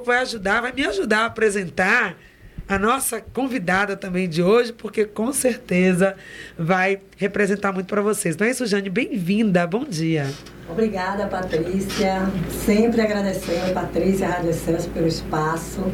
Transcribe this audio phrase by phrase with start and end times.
[0.00, 2.16] vai ajudar, vai me ajudar a apresentar
[2.66, 6.16] a nossa convidada também de hoje, porque com certeza
[6.58, 8.34] vai representar muito para vocês.
[8.34, 8.88] Não é isso, Jane?
[8.88, 10.32] Bem-vinda, bom dia.
[10.72, 12.30] Obrigada, Patrícia.
[12.64, 15.82] Sempre agradecendo, Patrícia Rádio Excelsior, pelo espaço.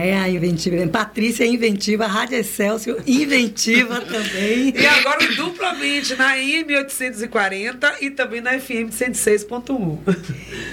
[0.00, 0.86] É a inventiva.
[0.88, 4.74] Patrícia é inventiva, Rádio Excelsior, inventiva também.
[4.74, 9.98] E agora duplamente na IM 840 e também na FM 106.1.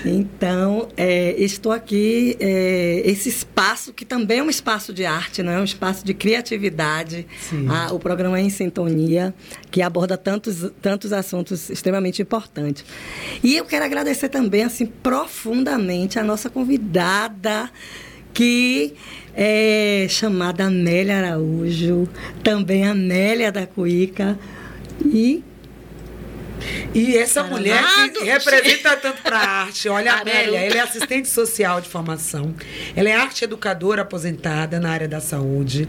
[0.06, 5.52] Então, é, estou aqui, é, esse espaço, que também é um espaço de arte, não
[5.52, 7.28] é um espaço de criatividade.
[7.70, 9.34] Ah, o programa é em sintonia,
[9.70, 12.86] que aborda tantos, tantos assuntos extremamente importantes.
[13.44, 17.70] E eu quero agradecer também, assim, profundamente a nossa convidada,
[18.34, 18.94] que
[19.34, 22.08] é chamada Amélia Araújo,
[22.44, 24.38] também Amélia da Cuíca.
[25.06, 25.44] E
[26.94, 29.88] e essa mulher que representa tanto para a arte.
[29.88, 32.56] Olha, a Amélia, ela é assistente social de formação.
[32.96, 35.88] Ela é arte educadora aposentada na área da saúde.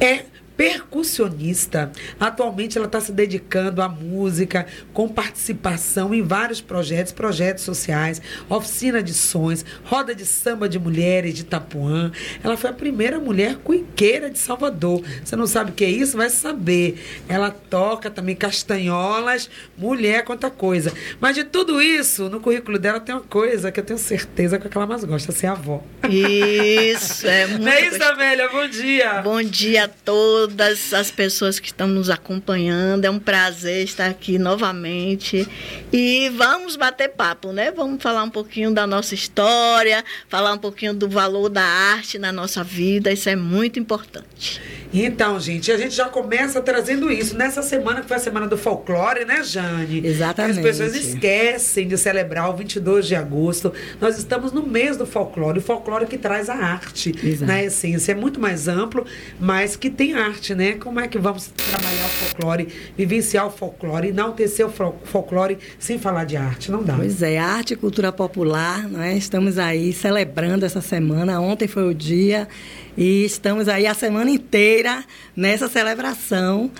[0.00, 0.24] É
[0.58, 1.92] percussionista.
[2.18, 9.00] Atualmente ela está se dedicando à música, com participação em vários projetos, projetos sociais, oficina
[9.00, 12.10] de sons, roda de samba de mulheres de Itapuã.
[12.42, 15.04] Ela foi a primeira mulher cuiqueira de Salvador.
[15.24, 16.16] Você não sabe o que é isso?
[16.16, 17.00] Vai saber.
[17.28, 20.92] Ela toca também castanholas, mulher, quanta coisa.
[21.20, 24.76] Mas de tudo isso, no currículo dela tem uma coisa que eu tenho certeza que
[24.76, 25.84] ela mais gosta, ser avó.
[26.10, 27.62] Isso, é muito.
[27.68, 28.48] Não é isso, Amélia?
[28.48, 29.22] Bom dia.
[29.22, 33.04] Bom dia a todos todas as pessoas que estão nos acompanhando.
[33.04, 35.46] É um prazer estar aqui novamente.
[35.92, 37.70] E vamos bater papo, né?
[37.70, 42.32] Vamos falar um pouquinho da nossa história, falar um pouquinho do valor da arte na
[42.32, 43.12] nossa vida.
[43.12, 44.60] Isso é muito importante.
[44.92, 47.36] Então, gente, a gente já começa trazendo isso.
[47.36, 50.06] Nessa semana, que foi a semana do folclore, né, Jane?
[50.06, 50.58] Exatamente.
[50.58, 53.72] As pessoas esquecem de celebrar o 22 de agosto.
[54.00, 55.58] Nós estamos no mês do folclore.
[55.58, 57.44] O folclore que traz a arte, Exato.
[57.44, 58.12] na essência.
[58.12, 59.04] É muito mais amplo,
[59.38, 60.74] mas que tem arte, né?
[60.74, 64.70] Como é que vamos trabalhar o folclore, vivenciar o folclore, enaltecer o
[65.04, 66.70] folclore sem falar de arte?
[66.70, 66.94] Não dá.
[66.96, 69.16] Pois é, arte e cultura popular, não é?
[69.16, 71.40] Estamos aí celebrando essa semana.
[71.40, 72.48] Ontem foi o dia
[72.96, 75.04] e estamos aí a semana inteira
[75.36, 76.70] nessa celebração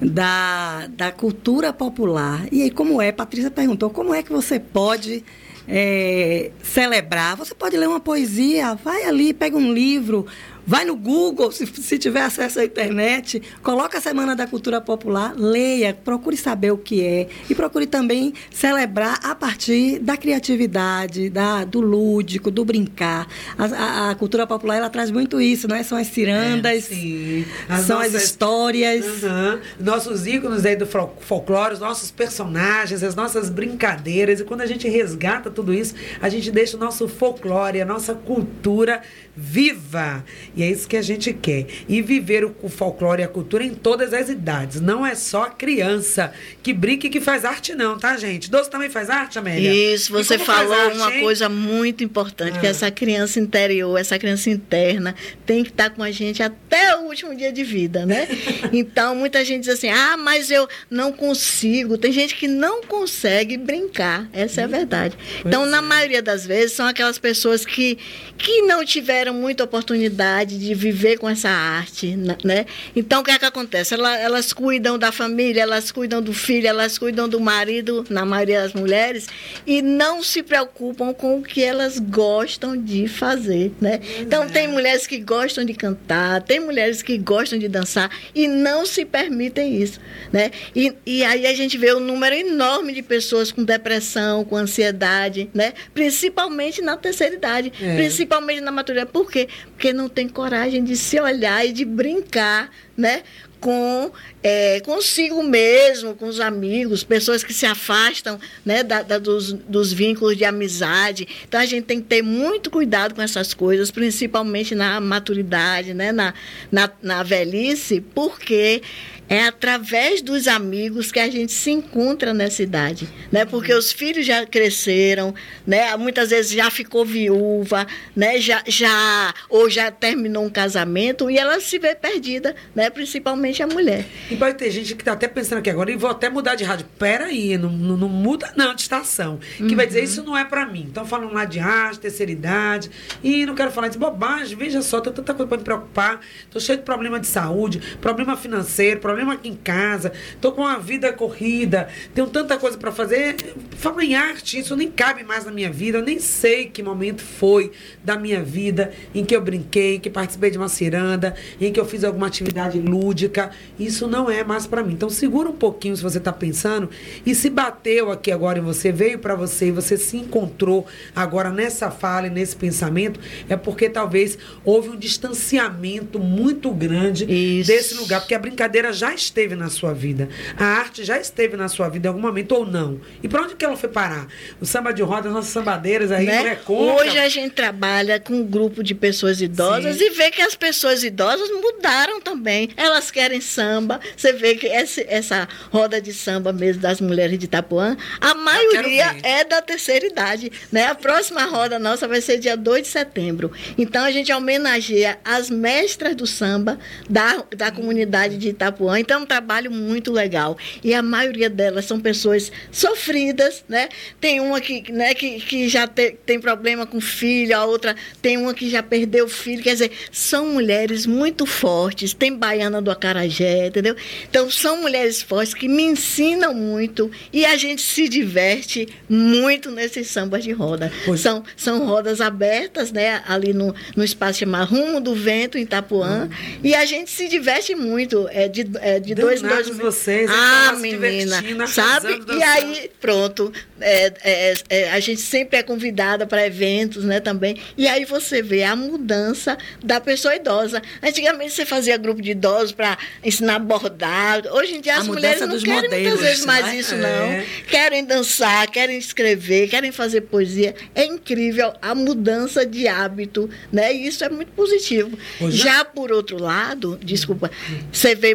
[0.00, 2.46] da, da cultura popular.
[2.50, 3.12] E aí, como é?
[3.12, 5.24] Patrícia perguntou, como é que você pode
[5.68, 7.36] é, celebrar?
[7.36, 10.26] Você pode ler uma poesia, vai ali, pega um livro,
[10.66, 15.34] Vai no Google, se, se tiver acesso à internet, coloca a Semana da Cultura Popular,
[15.36, 21.64] leia, procure saber o que é e procure também celebrar a partir da criatividade, da,
[21.64, 23.26] do lúdico, do brincar.
[23.58, 25.82] A, a, a cultura popular ela traz muito isso, não é?
[25.82, 29.04] São as cirandas, é, as são nossas, as histórias.
[29.04, 34.40] Uh -huh, nossos ícones aí do folclore, os nossos personagens, as nossas brincadeiras.
[34.40, 38.14] E quando a gente resgata tudo isso, a gente deixa o nosso folclore, a nossa
[38.14, 39.02] cultura
[39.36, 40.24] viva.
[40.56, 41.66] E é isso que a gente quer.
[41.88, 44.80] E viver o, o folclore e a cultura em todas as idades.
[44.80, 46.32] Não é só a criança
[46.62, 48.50] que brinca e que faz arte, não, tá, gente?
[48.50, 49.72] Doce também faz arte, Amélia?
[49.94, 51.20] Isso, você falou arte, uma hein?
[51.22, 52.60] coisa muito importante, ah.
[52.60, 55.14] que essa criança interior, essa criança interna,
[55.44, 58.28] tem que estar com a gente até o último dia de vida, né?
[58.72, 61.98] então, muita gente diz assim, ah, mas eu não consigo.
[61.98, 64.28] Tem gente que não consegue brincar.
[64.32, 65.16] Essa é a verdade.
[65.16, 65.68] Pois então, é.
[65.68, 67.98] na maioria das vezes, são aquelas pessoas que,
[68.38, 72.66] que não tiveram muita oportunidade oportunidade de viver com essa arte, né?
[72.96, 73.94] Então, o que é que acontece?
[73.94, 78.62] Elas, elas cuidam da família, elas cuidam do filho, elas cuidam do marido, na maioria
[78.62, 79.28] das mulheres,
[79.66, 84.00] e não se preocupam com o que elas gostam de fazer, né?
[84.18, 88.86] Então, tem mulheres que gostam de cantar, tem mulheres que gostam de dançar e não
[88.86, 90.00] se permitem isso,
[90.32, 90.50] né?
[90.74, 95.48] E, e aí a gente vê um número enorme de pessoas com depressão, com ansiedade,
[95.54, 95.72] né?
[95.92, 97.96] Principalmente na terceira idade, é.
[97.96, 99.10] principalmente na maturidade.
[99.14, 99.48] Por quê?
[99.70, 103.22] Porque não tem coragem de se olhar e de brincar, né?
[103.60, 104.12] com
[104.42, 109.90] é, consigo mesmo, com os amigos, pessoas que se afastam né, da, da, dos, dos
[109.90, 111.26] vínculos de amizade.
[111.48, 116.12] Então a gente tem que ter muito cuidado com essas coisas, principalmente na maturidade, né,
[116.12, 116.34] na,
[116.70, 118.82] na, na velhice, porque
[119.28, 123.44] é através dos amigos que a gente se encontra nessa idade, né?
[123.44, 125.34] Porque os filhos já cresceram,
[125.66, 125.96] né?
[125.96, 128.38] Muitas vezes já ficou viúva, né?
[128.40, 132.90] Já, já ou já terminou um casamento e ela se vê perdida, né?
[132.90, 134.04] Principalmente a mulher.
[134.30, 136.64] E pode ter gente que está até pensando aqui agora e vou até mudar de
[136.64, 136.86] rádio.
[136.98, 139.38] Pera aí, não, não, não muda não de estação.
[139.56, 139.76] Que uhum.
[139.76, 140.04] vai dizer uhum.
[140.04, 140.86] isso não é para mim.
[140.90, 142.90] Então falando lá de arte, terceira idade
[143.22, 144.56] e não quero falar de bobagem.
[144.56, 146.20] Veja só, tem tanta coisa para me preocupar.
[146.50, 150.62] Tô cheio de problema de saúde, problema financeiro, problema problema aqui em casa, tô com
[150.62, 153.36] uma vida corrida, tenho tanta coisa para fazer.
[153.76, 155.98] Fala em arte, isso nem cabe mais na minha vida.
[155.98, 157.72] Eu nem sei que momento foi
[158.02, 161.80] da minha vida em que eu brinquei, em que participei de uma ciranda, em que
[161.80, 163.50] eu fiz alguma atividade lúdica.
[163.78, 164.92] Isso não é mais para mim.
[164.92, 166.90] Então segura um pouquinho se você está pensando
[167.24, 171.50] e se bateu aqui agora em você, veio para você e você se encontrou agora
[171.50, 173.18] nessa fala e nesse pensamento,
[173.48, 177.68] é porque talvez houve um distanciamento muito grande Isso.
[177.68, 180.28] desse lugar, porque a brincadeira já esteve na sua vida.
[180.56, 183.00] A arte já esteve na sua vida em algum momento ou não.
[183.22, 184.28] E para onde que ela foi parar?
[184.60, 186.52] O samba de roda, nossas sambadeiras aí, né?
[186.52, 187.04] é contra.
[187.04, 190.04] Hoje a gente trabalha com um grupo de pessoas idosas Sim.
[190.04, 192.70] e vê que as pessoas idosas mudaram também.
[192.76, 194.00] Elas querem samba.
[194.16, 199.16] Você vê que essa, essa roda de samba mesmo das mulheres de Itapuã, a maioria
[199.22, 200.52] é da terceira idade.
[200.70, 200.86] Né?
[200.86, 203.50] A próxima roda nossa vai ser dia 2 de setembro.
[203.76, 208.93] Então a gente homenageia as mestras do samba da, da comunidade de Itapuã.
[209.00, 210.56] Então é um trabalho muito legal.
[210.82, 213.88] E a maioria delas são pessoas sofridas, né?
[214.20, 218.36] Tem uma que, né, que, que já te, tem problema com filho, a outra tem
[218.36, 219.62] uma que já perdeu o filho.
[219.62, 222.12] Quer dizer, são mulheres muito fortes.
[222.12, 223.96] Tem baiana do Acarajé, entendeu?
[224.28, 230.08] Então são mulheres fortes que me ensinam muito e a gente se diverte muito nesses
[230.08, 230.92] sambas de roda.
[231.16, 233.22] São, são rodas abertas, né?
[233.26, 236.28] Ali no, no espaço chamado Rumo do Vento, em Itapuã.
[236.30, 236.58] Hum.
[236.62, 238.28] E a gente se diverte muito.
[238.30, 241.66] É de, é de dois em dois vocês, Ah, menina.
[241.66, 242.22] Sabe?
[242.36, 243.50] E aí, pronto.
[243.80, 247.18] É, é, é, a gente sempre é convidada para eventos, né?
[247.18, 247.56] Também.
[247.78, 250.82] E aí você vê a mudança da pessoa idosa.
[251.02, 254.50] Antigamente você fazia grupo de idosos para ensinar bordado.
[254.50, 256.76] Hoje em dia as mulheres não querem modelos, muitas vezes mais né?
[256.76, 257.24] isso, não.
[257.24, 257.46] É.
[257.66, 260.74] Querem dançar, querem escrever, querem fazer poesia.
[260.94, 263.94] É incrível a mudança de hábito, né?
[263.94, 265.18] E isso é muito positivo.
[265.40, 265.56] Hoje...
[265.56, 267.50] Já por outro lado, desculpa,
[267.90, 268.34] você vê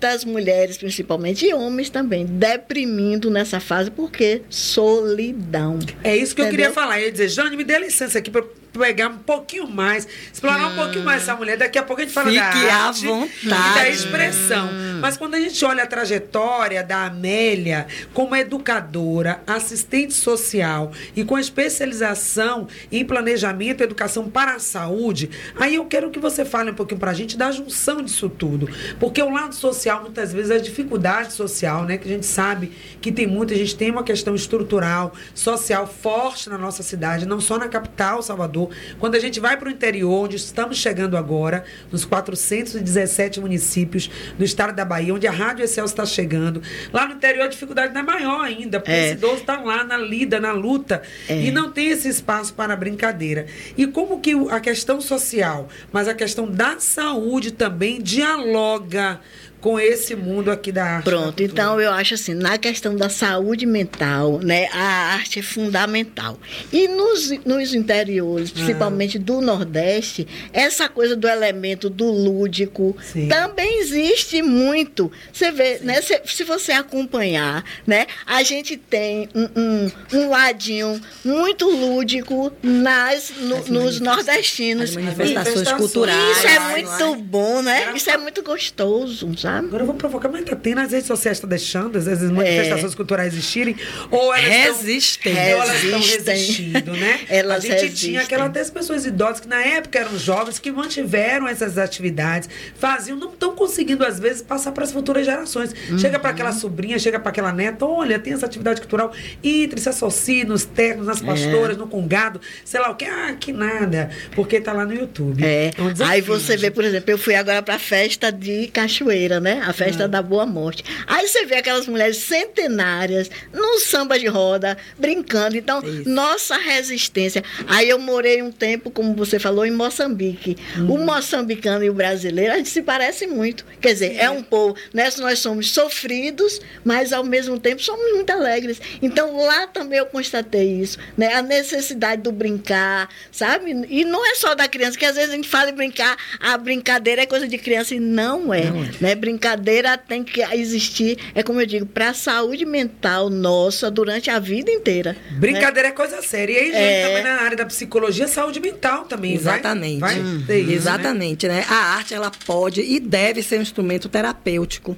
[0.00, 5.78] muitas mulheres, principalmente e homens também, deprimindo nessa fase porque solidão.
[6.02, 6.46] É isso que Entendeu?
[6.46, 6.98] eu queria falar.
[7.00, 8.42] Eu ia dizer, Jane, me dê licença aqui para
[8.72, 10.72] pegar um pouquinho mais, explorar hum.
[10.72, 11.56] um pouquinho mais essa mulher.
[11.56, 13.06] Daqui a pouco a gente fala Fique da arte
[13.42, 14.68] e da expressão.
[14.68, 15.00] Hum.
[15.00, 21.38] Mas quando a gente olha a trajetória da Amélia como educadora, assistente social e com
[21.38, 26.74] especialização em planejamento e educação para a saúde, aí eu quero que você fale um
[26.74, 28.68] pouquinho para a gente da junção disso tudo.
[28.98, 31.96] Porque o lado social, muitas vezes, a dificuldade social, né?
[31.96, 36.48] Que a gente sabe que tem muita, a gente tem uma questão estrutural, social forte
[36.48, 38.59] na nossa cidade, não só na capital, Salvador,
[38.98, 44.44] Quando a gente vai para o interior, onde estamos chegando agora, nos 417 municípios do
[44.44, 46.62] estado da Bahia, onde a Rádio Excelsior está chegando,
[46.92, 49.04] lá no interior a dificuldade não é maior ainda, porque é.
[49.06, 51.42] esse idoso está lá na lida, na luta, é.
[51.42, 53.46] e não tem esse espaço para brincadeira.
[53.76, 59.20] E como que a questão social, mas a questão da saúde também dialoga
[59.60, 61.04] com esse mundo aqui da arte.
[61.04, 66.38] Pronto, então eu acho assim, na questão da saúde mental, né, a arte é fundamental.
[66.72, 69.20] E nos, nos interiores, principalmente ah.
[69.20, 73.28] do Nordeste, essa coisa do elemento do lúdico Sim.
[73.28, 75.12] também existe muito.
[75.32, 75.84] Você vê, Sim.
[75.84, 82.50] né, se, se, você acompanhar, né, a gente tem um, um, um ladinho muito lúdico
[82.62, 84.90] nas, no, nos nordestinos.
[84.90, 86.38] As manifestações culturais.
[86.38, 87.16] Isso é muito é?
[87.16, 87.92] bom, né?
[87.94, 89.49] Isso é muito gostoso, sabe?
[89.50, 89.66] Sabe?
[89.66, 92.96] Agora eu vou provocar, mas tá tendo, as redes sociais estão deixando as manifestações é.
[92.96, 93.76] culturais existirem,
[94.10, 95.32] ou elas resistem.
[95.32, 97.20] Estão, ou elas estão resistindo, né?
[97.30, 98.10] Elas a gente resistem.
[98.10, 103.16] tinha aquelas até pessoas idosas que na época eram jovens, que mantiveram essas atividades, faziam,
[103.16, 105.74] não estão conseguindo, às vezes, passar para as futuras gerações.
[105.88, 105.98] Uhum.
[105.98, 109.88] Chega para aquela sobrinha, chega para aquela neta, olha, tem essa atividade cultural, entre, se
[109.88, 111.26] associe nos ternos, nas é.
[111.26, 111.78] pastoras, é.
[111.78, 115.44] no congado, sei lá o que, ah, que nada, porque tá lá no YouTube.
[115.44, 115.66] É.
[115.66, 115.72] é
[116.04, 119.62] Aí você vê, por exemplo, eu fui agora para a festa de cachoeira, né?
[119.66, 120.08] A festa ah.
[120.08, 120.84] da Boa Morte.
[121.06, 125.56] Aí você vê aquelas mulheres centenárias no samba de roda, brincando.
[125.56, 126.08] Então, Isso.
[126.08, 127.42] nossa resistência.
[127.66, 130.56] Aí eu morei um tempo, como você falou, em Moçambique.
[130.88, 133.64] O moçambicano e o brasileiro, a gente se parece muito.
[133.80, 135.08] Quer dizer, é um povo, né?
[135.18, 138.80] Nós somos sofridos, mas ao mesmo tempo somos muito alegres.
[139.02, 141.34] Então, lá também eu constatei isso, né?
[141.34, 143.86] A necessidade do brincar, sabe?
[143.88, 146.56] E não é só da criança, que às vezes a gente fala em brincar, a
[146.56, 148.90] brincadeira é coisa de criança e não é, não é.
[149.00, 149.14] né?
[149.30, 154.40] Brincadeira tem que existir, é como eu digo, para a saúde mental nossa durante a
[154.40, 155.16] vida inteira.
[155.38, 155.94] Brincadeira né?
[155.94, 156.52] é coisa séria.
[156.52, 157.06] E aí, gente, é...
[157.06, 159.34] também na área da psicologia, saúde mental também.
[159.34, 160.00] Exatamente.
[160.00, 160.74] Vai, vai hum, isso, né?
[160.74, 161.54] Exatamente, né?
[161.54, 161.66] né?
[161.68, 164.96] A arte, ela pode e deve ser um instrumento terapêutico,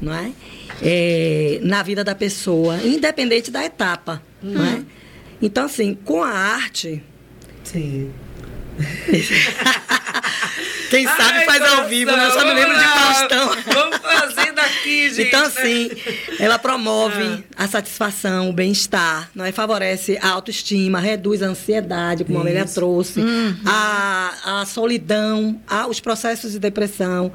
[0.00, 0.30] não é?
[0.82, 4.52] é na vida da pessoa, independente da etapa, hum.
[4.52, 4.82] não é?
[5.40, 7.02] Então, assim, com a arte...
[7.64, 8.10] Sim.
[10.90, 12.26] Quem sabe Ai, faz ao vivo, né?
[12.26, 13.50] Eu só me lembro de Faustão.
[13.72, 15.28] Vamos fazendo aqui, gente.
[15.28, 15.90] Então, assim,
[16.38, 17.64] ela promove ah.
[17.64, 19.52] a satisfação, o bem-estar, não é?
[19.52, 22.46] favorece a autoestima, reduz a ansiedade, como Isso.
[22.46, 23.56] a Amélia trouxe, uhum.
[23.66, 27.32] a, a solidão, a, os processos de depressão.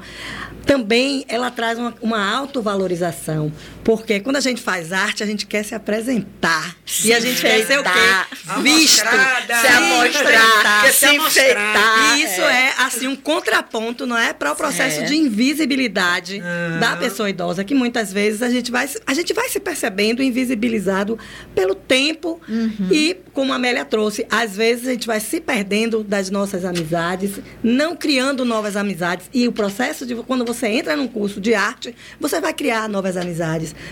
[0.66, 3.52] Também ela traz uma, uma autovalorização.
[3.84, 6.76] Porque quando a gente faz arte, a gente quer se apresentar.
[6.84, 8.60] Sim, e a gente quer ser o quê?
[8.60, 8.96] Visto.
[8.96, 12.18] Se amostrar, se enfeitar.
[12.18, 12.66] E isso é.
[12.66, 12.74] é.
[12.78, 14.32] assim, um contraponto, não é?
[14.32, 15.04] Para o processo é.
[15.04, 16.80] de invisibilidade uhum.
[16.80, 21.18] da pessoa idosa, que muitas vezes a gente vai, a gente vai se percebendo invisibilizado
[21.54, 22.40] pelo tempo.
[22.48, 22.88] Uhum.
[22.90, 27.40] E, como a Amélia trouxe, às vezes a gente vai se perdendo das nossas amizades,
[27.62, 29.30] não criando novas amizades.
[29.32, 33.16] E o processo de quando você entra num curso de arte, você vai criar novas
[33.16, 33.36] amizades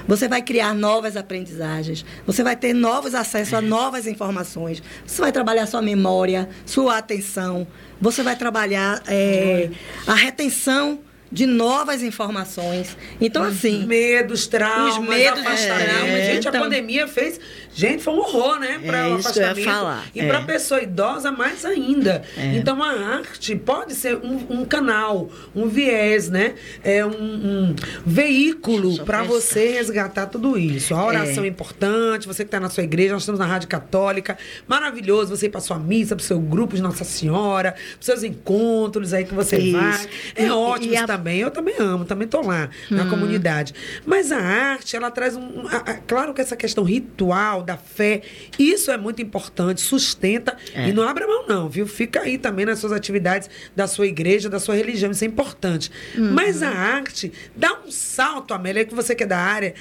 [0.07, 5.33] você vai criar novas aprendizagens, você vai ter novos acessos a novas informações, você vai
[5.33, 7.67] trabalhar sua memória, sua atenção,
[8.01, 9.71] você vai trabalhar é,
[10.07, 11.01] a retenção
[11.35, 12.97] de novas informações.
[13.21, 13.85] Então, assim.
[13.85, 16.09] Medos, traumas, os medos, afastamentos.
[16.09, 17.41] É, gente, então, a pandemia fez
[17.75, 18.79] Gente, foi um horror, né?
[18.79, 19.65] Para é, o afastamento.
[19.65, 20.07] falar.
[20.15, 20.29] E é.
[20.29, 22.23] para pessoa idosa, mais ainda.
[22.37, 22.57] É.
[22.57, 26.55] Então, a arte pode ser um, um, canal, um viés, né?
[26.85, 27.77] É um, um
[28.07, 30.95] veículo para você resgatar tudo isso.
[30.95, 33.69] A oração é, é importante, você que está na sua igreja, nós estamos na Rádio
[33.69, 34.39] Católica.
[34.69, 38.23] Maravilhoso você ir para sua missa, para o seu grupo de Nossa Senhora, para seus
[38.23, 39.77] encontros aí que você isso.
[39.77, 40.09] vai.
[40.37, 41.07] É e, ótimo e a...
[41.07, 41.41] também.
[41.41, 42.95] Eu também amo, também estou lá hum.
[42.95, 43.75] na comunidade.
[44.07, 45.67] Mas a arte, ela traz um.
[45.67, 48.23] A, a, claro que essa questão ritual, da fé.
[48.59, 50.89] Isso é muito importante, sustenta é.
[50.89, 51.87] e não abra mão não, viu?
[51.87, 55.91] Fica aí também nas suas atividades da sua igreja, da sua religião, isso é importante.
[56.17, 56.33] Uhum.
[56.33, 59.75] Mas a arte dá um salto, Amélia, que você que é da área,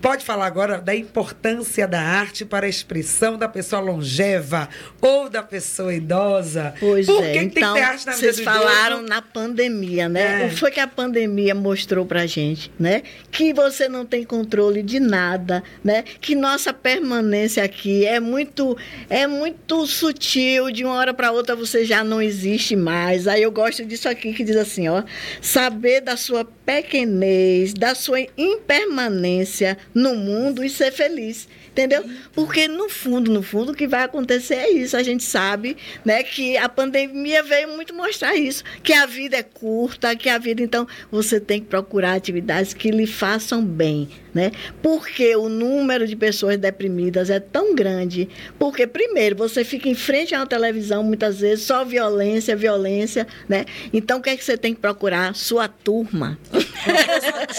[0.00, 4.68] pode falar agora da importância da arte para a expressão da pessoa longeva
[5.00, 6.74] ou da pessoa idosa.
[6.78, 9.08] Pois Por é, que então, tem que ter então, arte na vocês falaram idoso?
[9.08, 10.42] na pandemia, né?
[10.42, 10.46] É.
[10.46, 13.02] O que foi que a pandemia mostrou pra gente, né?
[13.30, 16.04] Que você não tem controle de nada, né?
[16.20, 18.76] Que nossa permanência permanência aqui é muito
[19.08, 23.28] é muito sutil, de uma hora para outra você já não existe mais.
[23.28, 25.02] Aí eu gosto disso aqui que diz assim, ó,
[25.40, 31.46] saber da sua pequenez, da sua impermanência no mundo e ser feliz.
[31.80, 32.04] Entendeu?
[32.34, 34.98] Porque no fundo, no fundo, o que vai acontecer é isso.
[34.98, 39.42] A gente sabe, né, que a pandemia veio muito mostrar isso, que a vida é
[39.42, 44.52] curta, que a vida então você tem que procurar atividades que lhe façam bem, né?
[44.82, 50.34] Porque o número de pessoas deprimidas é tão grande, porque primeiro você fica em frente
[50.34, 53.64] uma televisão muitas vezes só violência, violência, né?
[53.90, 55.34] Então o que é que você tem que procurar?
[55.34, 56.38] Sua turma.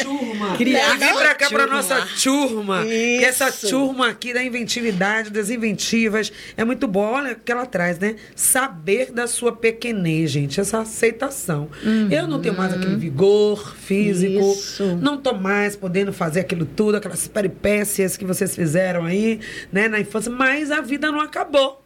[0.02, 0.56] Turma.
[0.58, 1.64] Criar Vem pra cá turma.
[1.66, 2.86] pra nossa turma.
[2.86, 3.20] Isso.
[3.20, 6.32] Que essa turma aqui da inventividade, das inventivas.
[6.58, 7.02] É muito bom.
[7.14, 8.16] Olha o que ela traz, né?
[8.36, 10.60] Saber da sua pequenez, gente.
[10.60, 11.70] Essa aceitação.
[11.84, 12.10] Uhum.
[12.12, 14.52] Eu não tenho mais aquele vigor físico.
[14.52, 14.98] Isso.
[15.02, 19.40] Não tô mais podendo fazer aquilo tudo, aquelas peripécias que vocês fizeram aí,
[19.72, 20.32] né, na infância.
[20.32, 21.81] Mas a vida não acabou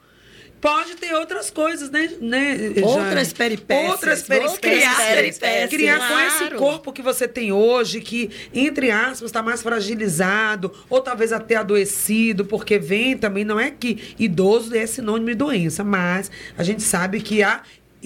[0.62, 2.10] pode ter outras coisas, né?
[2.20, 3.92] né outras peripécias.
[3.92, 4.60] Outras peripécias.
[4.60, 6.14] Criar, peripécias, criar claro.
[6.14, 11.32] com esse corpo que você tem hoje, que, entre aspas, está mais fragilizado, ou talvez
[11.32, 16.64] até adoecido, porque vem também, não é que idoso é sinônimo de doença, mas a
[16.64, 17.62] gente sabe que há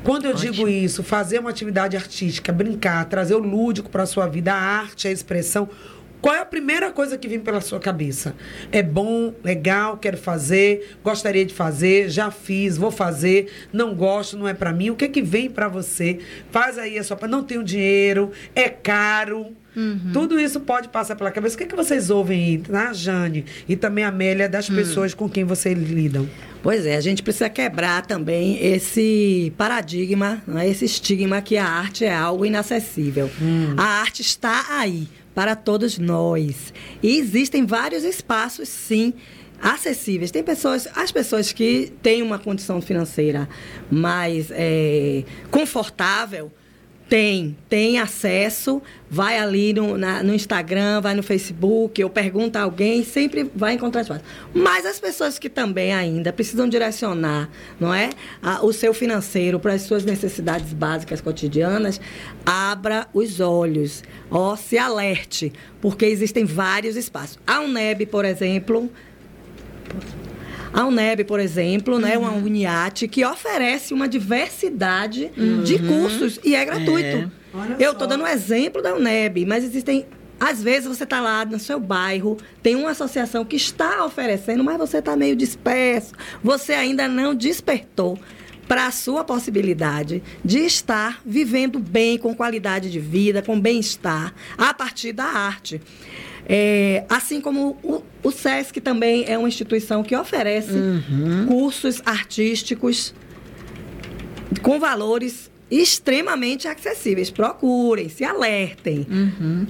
[0.03, 0.51] Quando eu Ótimo.
[0.51, 4.57] digo isso, fazer uma atividade artística, brincar, trazer o lúdico para a sua vida, a
[4.57, 5.67] arte, a expressão,
[6.21, 8.36] qual é a primeira coisa que vem pela sua cabeça?
[8.71, 14.47] É bom, legal, quero fazer, gostaria de fazer, já fiz, vou fazer, não gosto, não
[14.47, 14.91] é para mim.
[14.91, 16.19] O que é que vem para você?
[16.51, 19.55] Faz aí a sua, não tenho dinheiro, é caro.
[19.75, 20.12] Uhum.
[20.13, 21.55] Tudo isso pode passar pela cabeça.
[21.55, 24.75] O que, é que vocês ouvem aí, na Jane e também a Amélia, das uhum.
[24.75, 26.29] pessoas com quem vocês lidam?
[26.62, 32.05] Pois é, a gente precisa quebrar também esse paradigma, né, esse estigma que a arte
[32.05, 33.31] é algo inacessível.
[33.41, 33.73] Hum.
[33.77, 36.73] A arte está aí para todos nós.
[37.01, 39.13] E existem vários espaços, sim,
[39.61, 40.31] acessíveis.
[40.31, 43.47] Tem pessoas, as pessoas que têm uma condição financeira
[43.89, 46.51] mais é, confortável,
[47.12, 52.63] tem, tem acesso, vai ali no, na, no Instagram, vai no Facebook, ou pergunta a
[52.63, 54.24] alguém, sempre vai encontrar espaço.
[54.54, 58.12] Mas as pessoas que também ainda precisam direcionar, não é?
[58.41, 62.00] A, o seu financeiro para as suas necessidades básicas cotidianas,
[62.45, 67.38] abra os olhos, ó, se alerte, porque existem vários espaços.
[67.45, 68.89] A UNEB, por exemplo,
[70.73, 71.99] a UNEB, por exemplo, uhum.
[71.99, 72.45] né, uma uhum.
[72.45, 75.63] Uniate que oferece uma diversidade uhum.
[75.63, 77.31] de cursos e é gratuito.
[77.77, 77.86] É.
[77.86, 80.05] Eu estou dando um exemplo da UNEB, mas existem
[80.39, 84.75] às vezes você está lá no seu bairro, tem uma associação que está oferecendo, mas
[84.75, 88.17] você está meio disperso, você ainda não despertou
[88.67, 94.73] para a sua possibilidade de estar vivendo bem, com qualidade de vida, com bem-estar, a
[94.73, 95.79] partir da arte.
[96.47, 101.47] É, assim como o, o SESC também é uma instituição que oferece uhum.
[101.47, 103.13] cursos artísticos
[104.62, 107.31] com valores extremamente acessíveis.
[107.31, 109.07] Procurem, se alertem.
[109.10, 109.65] Uhum.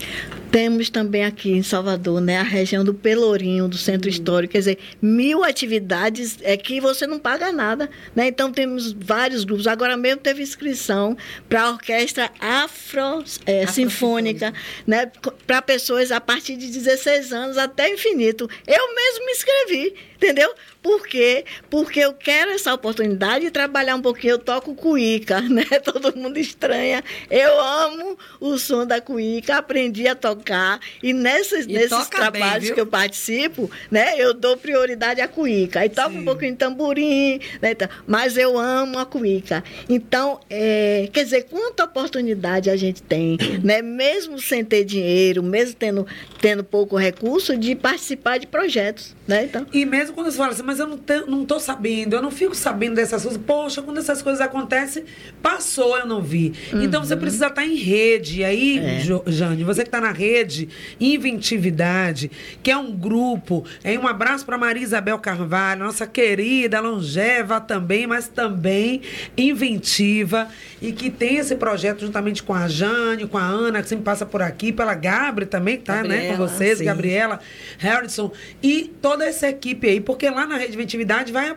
[0.51, 4.13] Temos também aqui em Salvador, né, a região do Pelourinho, do Centro uhum.
[4.13, 8.27] Histórico, quer dizer, mil atividades é que você não paga nada, né?
[8.27, 9.67] Então temos vários grupos.
[9.67, 11.15] Agora mesmo teve inscrição
[11.47, 14.53] para a orquestra afro, é, afro sinfônica,
[14.87, 15.11] né,
[15.45, 18.49] para pessoas a partir de 16 anos até infinito.
[18.65, 20.51] Eu mesmo me inscrevi, entendeu?
[20.81, 21.45] Por quê?
[21.69, 24.31] Porque eu quero essa oportunidade de trabalhar um pouquinho.
[24.31, 25.63] Eu toco cuíca, né?
[25.83, 27.03] Todo mundo estranha.
[27.29, 30.79] Eu amo o som da cuíca, aprendi a tocar.
[31.03, 34.15] E nesses, e nesses trabalhos bem, que eu participo, né?
[34.17, 35.81] Eu dou prioridade à cuíca.
[35.81, 36.19] Aí toco Sim.
[36.19, 37.71] um pouquinho de tamborim, né?
[37.71, 39.63] Então, mas eu amo a cuíca.
[39.87, 43.81] Então, é, quer dizer, quanta oportunidade a gente tem, né?
[43.83, 46.07] Mesmo sem ter dinheiro, mesmo tendo,
[46.39, 49.45] tendo pouco recurso, de participar de projetos, né?
[49.45, 52.21] Então, e mesmo quando você fala assim, mas eu não, te, não tô sabendo, eu
[52.21, 53.41] não fico sabendo dessas coisas.
[53.45, 55.03] Poxa, quando essas coisas acontecem,
[55.41, 56.53] passou, eu não vi.
[56.71, 56.83] Uhum.
[56.83, 58.39] Então você precisa estar em rede.
[58.39, 59.01] E aí, é.
[59.29, 62.31] Jane, você que está na rede Inventividade,
[62.63, 68.07] que é um grupo, é um abraço para Maria Isabel Carvalho, nossa querida, longeva também,
[68.07, 69.01] mas também
[69.35, 70.47] inventiva,
[70.81, 74.25] e que tem esse projeto juntamente com a Jane, com a Ana, que sempre passa
[74.25, 76.85] por aqui, pela Gabri também, tá, Gabriela, né, com vocês, sim.
[76.85, 77.41] Gabriela,
[77.77, 78.31] Harrison,
[78.63, 81.55] e toda essa equipe aí, porque lá na rede Inventividade vai,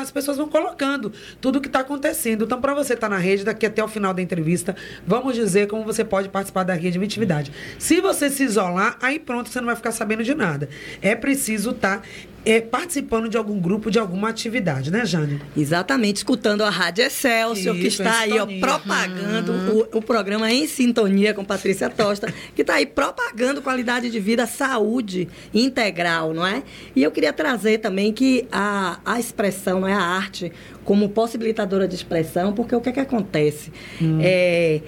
[0.00, 2.44] as pessoas vão colocando tudo o que está acontecendo.
[2.44, 5.68] Então, para você estar tá na rede, daqui até o final da entrevista, vamos dizer
[5.68, 7.52] como você pode participar da rede Inventividade.
[7.78, 10.68] Se você se isolar, aí pronto, você não vai ficar sabendo de nada.
[11.00, 12.02] É preciso estar tá
[12.44, 15.40] é, participando de algum grupo, de alguma atividade, né, Jane?
[15.56, 19.86] Exatamente, escutando a Rádio Excelsior, Isso, que está aí ó, propagando uhum.
[19.92, 24.46] o, o, programa Em Sintonia com Patrícia Tosta, que está aí propagando qualidade de vida,
[24.46, 26.62] saúde integral, não é?
[26.96, 30.52] E eu queria trazer também que a, a expressão, não é a arte,
[30.84, 33.72] como possibilitadora de expressão, porque o que é que acontece?
[34.00, 34.18] Hum.
[34.20, 34.80] É,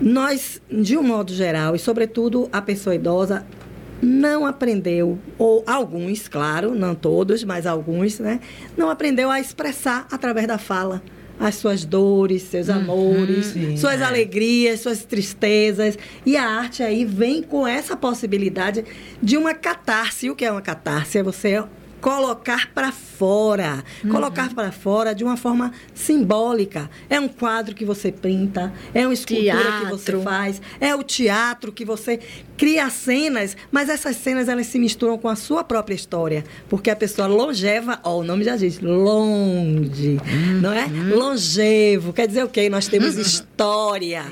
[0.00, 3.46] nós, de um modo geral, e sobretudo a pessoa idosa,
[4.02, 8.40] não aprendeu, ou alguns, claro, não todos, mas alguns, né?
[8.76, 11.02] Não aprendeu a expressar através da fala
[11.38, 14.04] as suas dores, seus uhum, amores, suas é.
[14.04, 15.98] alegrias, suas tristezas.
[16.24, 18.84] E a arte aí vem com essa possibilidade
[19.22, 20.30] de uma catarse.
[20.30, 21.18] O que é uma catarse?
[21.18, 21.62] É você
[22.00, 23.84] colocar para fora.
[24.04, 24.10] Uhum.
[24.10, 26.90] Colocar para fora de uma forma simbólica.
[27.08, 29.80] É um quadro que você pinta, é uma escultura teatro.
[29.80, 32.20] que você faz, é o teatro que você
[32.56, 36.96] cria cenas, mas essas cenas elas se misturam com a sua própria história, porque a
[36.96, 40.60] pessoa longeva, ó, o nome já diz, longe, uhum.
[40.60, 40.86] não é?
[41.14, 42.68] Longevo, quer dizer o quê?
[42.68, 43.46] Nós temos história.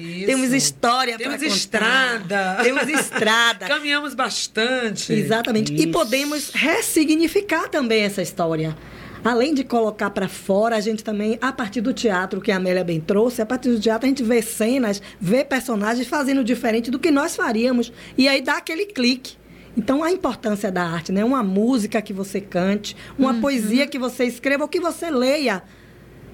[0.00, 0.26] Isso.
[0.26, 2.58] Temos história Temos estrada.
[2.62, 3.66] Temos estrada.
[3.68, 5.12] Caminhamos bastante.
[5.12, 5.74] Exatamente.
[5.74, 5.82] Isso.
[5.82, 8.76] E podemos ressignificar também essa história.
[9.24, 12.84] Além de colocar para fora, a gente também, a partir do teatro que a Amélia
[12.84, 16.98] bem trouxe, a partir do teatro a gente vê cenas, vê personagens fazendo diferente do
[16.98, 17.90] que nós faríamos.
[18.18, 19.38] E aí dá aquele clique.
[19.76, 21.24] Então, a importância da arte, né?
[21.24, 23.40] Uma música que você cante, uma uhum.
[23.40, 25.62] poesia que você escreva ou que você leia.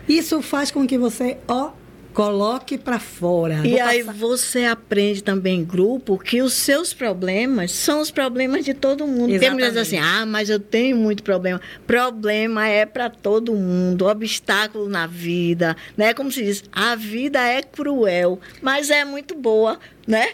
[0.09, 1.71] Isso faz com que você, ó,
[2.13, 3.67] Coloque para fora.
[3.67, 8.75] E aí você aprende também em grupo que os seus problemas são os problemas de
[8.75, 9.31] todo mundo.
[9.31, 9.41] Exatamente.
[9.41, 11.61] Tem mulheres assim, ah, mas eu tenho muito problema.
[11.87, 16.13] Problema é para todo mundo, obstáculo na vida, né?
[16.13, 20.29] Como se diz, a vida é cruel, mas é muito boa, né?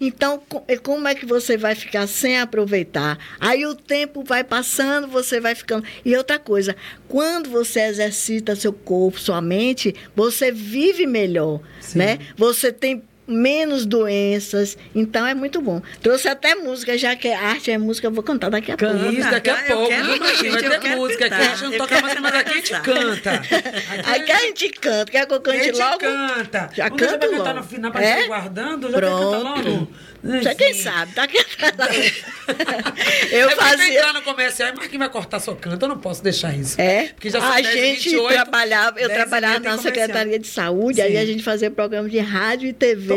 [0.00, 0.42] Então,
[0.82, 3.18] como é que você vai ficar sem aproveitar?
[3.38, 5.86] Aí o tempo vai passando, você vai ficando.
[6.04, 6.74] E outra coisa,
[7.08, 11.98] quando você exercita seu corpo, sua mente, você vive melhor, Sim.
[11.98, 12.18] né?
[12.36, 14.76] Você tem menos doenças.
[14.94, 15.80] Então é muito bom.
[16.02, 18.94] Trouxe até música, já que arte é música, eu vou cantar daqui a pouco.
[19.12, 19.88] Isso, daqui a pouco.
[19.88, 21.34] Quero, gente, vai ter música aqui.
[21.34, 23.30] A gente não toca mais, mas aqui a gente canta.
[23.32, 25.10] Aqui, a gente canta.
[25.10, 25.82] Quer que eu cante logo?
[25.82, 26.70] A gente canta.
[26.74, 27.36] Já canto logo.
[27.38, 28.26] cantar no final pra é?
[28.26, 28.90] guardando?
[28.90, 29.68] Já Pronto.
[29.68, 29.88] logo?
[30.22, 31.36] Você quem sabe, tá aqui.
[33.32, 33.98] eu é fazia.
[33.98, 36.80] entrar no comercial e Marquinhos vai cortar seu canto, eu não posso deixar isso.
[36.80, 37.08] É.
[37.08, 41.02] Porque já a gente 28, trabalhava, eu trabalhava na Secretaria de Saúde, Sim.
[41.02, 43.08] aí a gente fazia programa de rádio e TV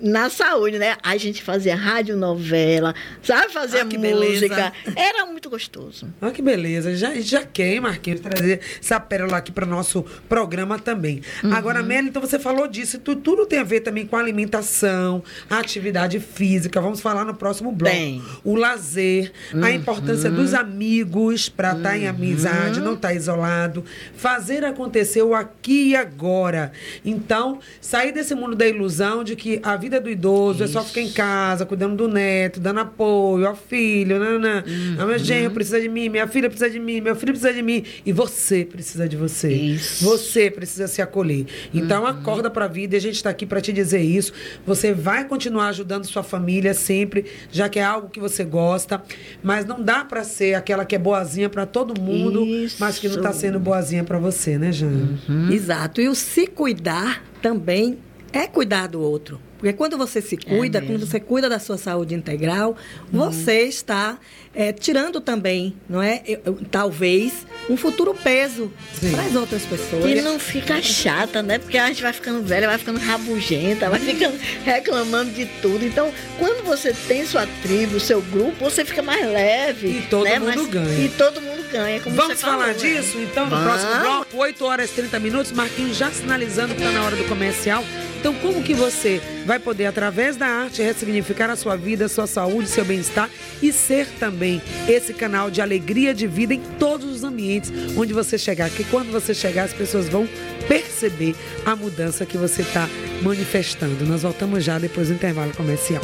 [0.00, 0.96] na saúde, né?
[1.02, 4.72] A gente fazia rádio novela, sabe fazer ah, música.
[4.96, 6.08] Era muito gostoso.
[6.20, 6.94] Ah, que beleza.
[6.96, 11.22] Já, já quer, Marquinhos, trazer essa pérola aqui para o nosso programa também.
[11.42, 11.54] Uhum.
[11.54, 16.20] Agora, Meli, então você falou disso, tudo, tudo tem a ver também com alimentação, atividade
[16.20, 17.94] física, vamos falar no próximo bloco.
[17.94, 18.22] Bem.
[18.42, 19.64] O lazer, uhum.
[19.64, 21.82] a importância dos amigos para estar uhum.
[21.82, 23.84] tá em amizade, não estar tá isolado,
[24.16, 26.72] fazer acontecer o aqui e agora.
[27.04, 30.78] Então, sair desse mundo da ilusão de que a vida do idoso Isso.
[30.78, 34.62] é só ficar em casa, cuidando do neto, dando apoio ao filho, nanã.
[34.66, 34.96] Uhum.
[34.98, 37.62] Ah, meu genro precisa de mim, minha filha precisa de mim, meu filho precisa de
[37.62, 37.84] mim.
[38.04, 39.52] E você precisa de você.
[39.52, 40.04] Isso.
[40.04, 41.46] Você precisa se acolher.
[41.72, 42.08] Então, uhum.
[42.08, 44.32] acorda para a vida e a gente está aqui para te dizer isso.
[44.66, 49.02] Você vai continuar ajudando sua família sempre, já que é algo que você gosta,
[49.42, 52.76] mas não dá para ser aquela que é boazinha para todo mundo, Isso.
[52.78, 55.18] mas que não está sendo boazinha para você, né, Jana?
[55.28, 55.50] Uhum.
[55.50, 56.00] Exato.
[56.00, 57.98] E o se cuidar também
[58.38, 59.40] é cuidar do outro.
[59.58, 62.76] Porque quando você se cuida, é quando você cuida da sua saúde integral,
[63.10, 63.30] uhum.
[63.30, 64.18] você está
[64.54, 66.22] é, tirando também, não é?
[66.26, 68.70] Eu, eu, talvez um futuro peso
[69.10, 70.04] para as outras pessoas.
[70.04, 71.58] E não fica chata, né?
[71.58, 75.82] Porque a gente vai ficando velha, vai ficando rabugenta, vai ficando reclamando de tudo.
[75.82, 79.98] Então, quando você tem sua tribo, seu grupo, você fica mais leve.
[79.98, 80.38] E todo né?
[80.40, 81.04] mundo Mas, ganha.
[81.06, 82.02] E todo mundo ganha.
[82.04, 82.74] Vamos falar falou, né?
[82.74, 83.16] disso?
[83.16, 83.28] Né?
[83.30, 83.64] Então, no Vamos.
[83.64, 87.24] próximo bloco, 8 horas e 30 minutos, Marquinhos já sinalizando que está na hora do
[87.24, 87.82] comercial.
[88.24, 92.70] Então, como que você vai poder, através da arte, ressignificar a sua vida, sua saúde,
[92.70, 93.28] seu bem-estar
[93.60, 98.38] e ser também esse canal de alegria de vida em todos os ambientes onde você
[98.38, 98.70] chegar.
[98.70, 100.26] Que quando você chegar, as pessoas vão
[100.66, 101.34] perceber
[101.66, 102.88] a mudança que você está
[103.20, 104.06] manifestando.
[104.06, 106.02] Nós voltamos já depois do intervalo comercial.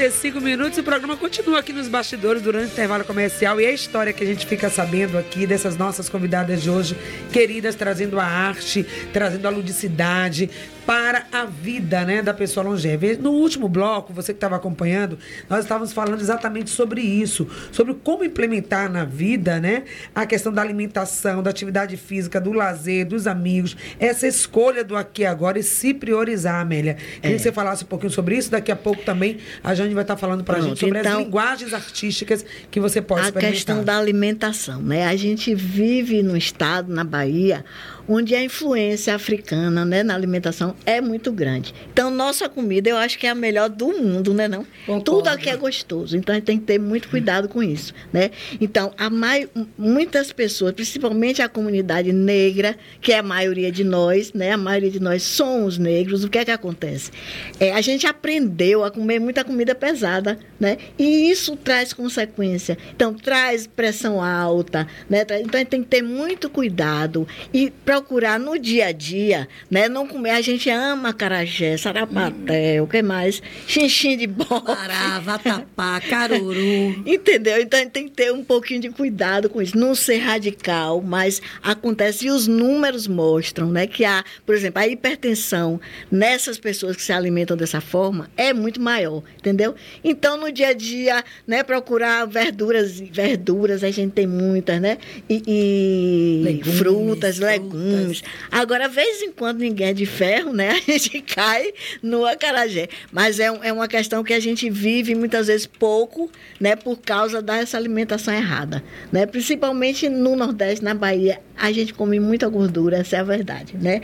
[0.00, 3.04] 10 horas e 35 minutos e o programa continua aqui nos bastidores durante o intervalo
[3.04, 6.96] comercial e a história que a gente fica sabendo aqui dessas nossas convidadas de hoje,
[7.30, 10.48] queridas, trazendo a arte, trazendo a ludicidade,
[10.90, 13.06] para a vida né, da pessoa longeva.
[13.20, 18.24] No último bloco, você que estava acompanhando, nós estávamos falando exatamente sobre isso, sobre como
[18.24, 23.76] implementar na vida né, a questão da alimentação, da atividade física, do lazer, dos amigos,
[24.00, 26.94] essa escolha do aqui e agora e se priorizar, Amélia.
[26.94, 27.36] Queria é.
[27.36, 28.50] que você falasse um pouquinho sobre isso.
[28.50, 31.74] Daqui a pouco também a Vai estar falando para a gente sobre então, as linguagens
[31.74, 33.28] artísticas que você pode a.
[33.28, 34.80] A questão da alimentação.
[34.82, 35.06] Né?
[35.06, 37.64] A gente vive no estado, na Bahia,
[38.08, 41.72] onde a influência africana né, na alimentação é muito grande.
[41.92, 44.48] Então, nossa comida eu acho que é a melhor do mundo, né?
[44.48, 44.66] Não?
[45.00, 46.16] Tudo aqui é gostoso.
[46.16, 47.94] Então, a gente tem que ter muito cuidado com isso.
[48.12, 48.30] Né?
[48.60, 49.48] Então, a mai...
[49.78, 54.52] muitas pessoas, principalmente a comunidade negra, que é a maioria de nós, né?
[54.52, 57.12] A maioria de nós somos negros, o que é que acontece?
[57.60, 60.76] É, a gente aprendeu a comer muita comida pesada, né?
[60.98, 62.76] E isso traz consequência.
[62.94, 65.22] Então, traz pressão alta, né?
[65.22, 67.26] Então, a gente tem que ter muito cuidado.
[67.52, 69.88] E procurar no dia a dia, né?
[69.88, 72.84] Não comer, a gente ama carajé, sarapaté, hum.
[72.84, 73.42] o que mais?
[73.66, 74.60] Xinxim de bola.
[74.60, 77.02] Pará, vatapá, caruru.
[77.06, 77.60] Entendeu?
[77.60, 79.78] Então a gente tem que ter um pouquinho de cuidado com isso.
[79.78, 83.86] Não ser radical, mas acontece e os números mostram, né?
[83.86, 88.80] Que há, por exemplo, a hipertensão nessas pessoas que se alimentam dessa forma é muito
[88.80, 89.59] maior, entendeu?
[90.02, 91.62] Então no dia a dia, né?
[91.62, 94.98] Procurar verduras, verduras, a gente tem muitas, né?
[95.28, 98.22] E, e legumes, frutas, legumes.
[98.50, 100.70] Agora, vez em quando ninguém é de ferro, né?
[100.90, 102.88] A gente cai no acarajé.
[103.12, 106.76] Mas é, é uma questão que a gente vive muitas vezes pouco, né?
[106.76, 109.26] Por causa dessa alimentação errada, né?
[109.26, 114.00] Principalmente no Nordeste, na Bahia, a gente come muita gordura, essa é a verdade, né?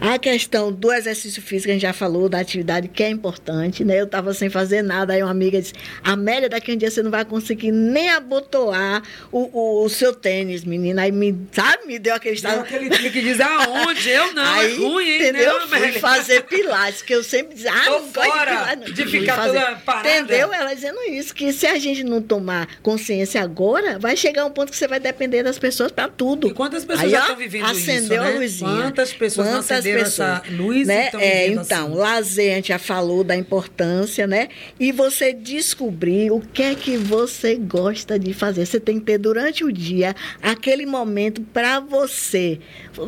[0.00, 4.00] A questão do exercício físico, a gente já falou, da atividade que é importante, né?
[4.00, 7.02] Eu estava sem fazer nada, aí uma amiga disse, Amélia, daqui a um dia você
[7.02, 11.02] não vai conseguir nem abotoar o, o, o seu tênis, menina.
[11.02, 12.66] Aí me, sabe, me deu aquele estado...
[12.68, 14.10] Deu aquele que diz aonde?
[14.10, 15.16] Eu não, é aí, é ruim, hein?
[15.22, 15.60] Entendeu?
[15.60, 19.36] Não, Fui fazer pilates, que eu sempre dizia, ah, não fora de, pilates, de ficar
[19.36, 19.60] fazer.
[19.60, 20.08] toda parada.
[20.10, 20.52] Entendeu?
[20.52, 24.70] Ela dizendo isso, que se a gente não tomar consciência agora, vai chegar um ponto
[24.70, 26.48] que você vai depender das pessoas para tudo.
[26.48, 28.82] E quantas pessoas Aí, já estão vivendo acendeu isso, a luzinha.
[28.82, 31.10] Quantas pessoas Quantas não acenderam pessoas, essa luz né?
[31.18, 31.94] é, Então, assim?
[31.94, 34.48] lazer, a gente já falou da importância, né?
[34.78, 38.66] E você descobrir o que é que você gosta de fazer.
[38.66, 42.60] Você tem que ter durante o dia aquele momento para você.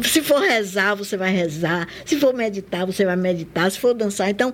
[0.05, 1.88] Se for rezar, você vai rezar.
[2.05, 3.71] Se for meditar, você vai meditar.
[3.71, 4.53] Se for dançar, então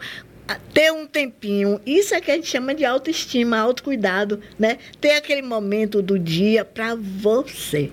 [0.72, 4.78] ter um tempinho, isso é que a gente chama de autoestima, autocuidado, né?
[5.00, 7.90] Ter aquele momento do dia para você.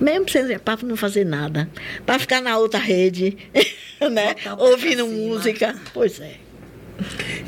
[0.00, 0.26] Mesmo
[0.64, 1.68] para não fazer nada,
[2.04, 3.36] para ficar na outra rede,
[4.10, 4.34] né?
[4.58, 5.76] Ouvindo música.
[5.92, 6.41] Pois é.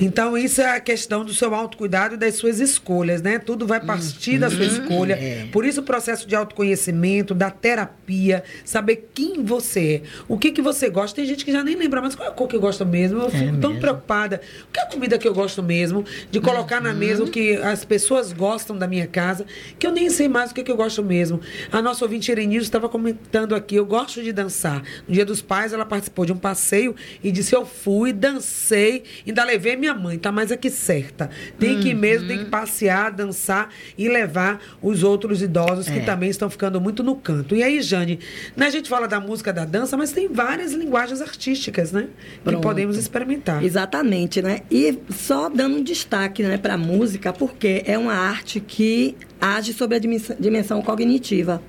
[0.01, 3.39] Então, isso é a questão do seu autocuidado e das suas escolhas, né?
[3.39, 4.67] Tudo vai partir da sua uhum.
[4.67, 5.15] escolha.
[5.15, 5.47] É.
[5.53, 10.63] Por isso, o processo de autoconhecimento, da terapia, saber quem você é, o que, que
[10.63, 11.17] você gosta.
[11.17, 13.21] Tem gente que já nem lembra, mas qual é a cor que eu gosto mesmo?
[13.21, 14.41] Eu fico é tão preocupada.
[14.69, 16.05] O que é a comida que eu gosto mesmo?
[16.31, 16.85] De colocar uhum.
[16.85, 19.45] na mesa o que as pessoas gostam da minha casa,
[19.79, 21.41] que eu nem sei mais o que, que eu gosto mesmo.
[21.71, 24.83] A nossa ouvinte Erenilson estava comentando aqui, eu gosto de dançar.
[25.07, 29.44] No Dia dos Pais, ela participou de um passeio e disse: Eu fui, dancei, ainda
[29.45, 31.31] levei minha mãe, tá mais aqui certa.
[31.59, 32.51] Tem que ir mesmo, tem que uhum.
[32.51, 36.03] passear, dançar e levar os outros idosos que é.
[36.03, 37.55] também estão ficando muito no canto.
[37.55, 38.19] E aí, Jane,
[38.57, 42.09] né, a gente fala da música, da dança, mas tem várias linguagens artísticas, né?
[42.43, 42.57] Pronto.
[42.57, 43.63] Que podemos experimentar.
[43.63, 44.61] Exatamente, né?
[44.71, 49.73] E só dando um destaque né, para a música, porque é uma arte que age
[49.73, 50.01] sobre a
[50.39, 51.63] dimensão cognitiva.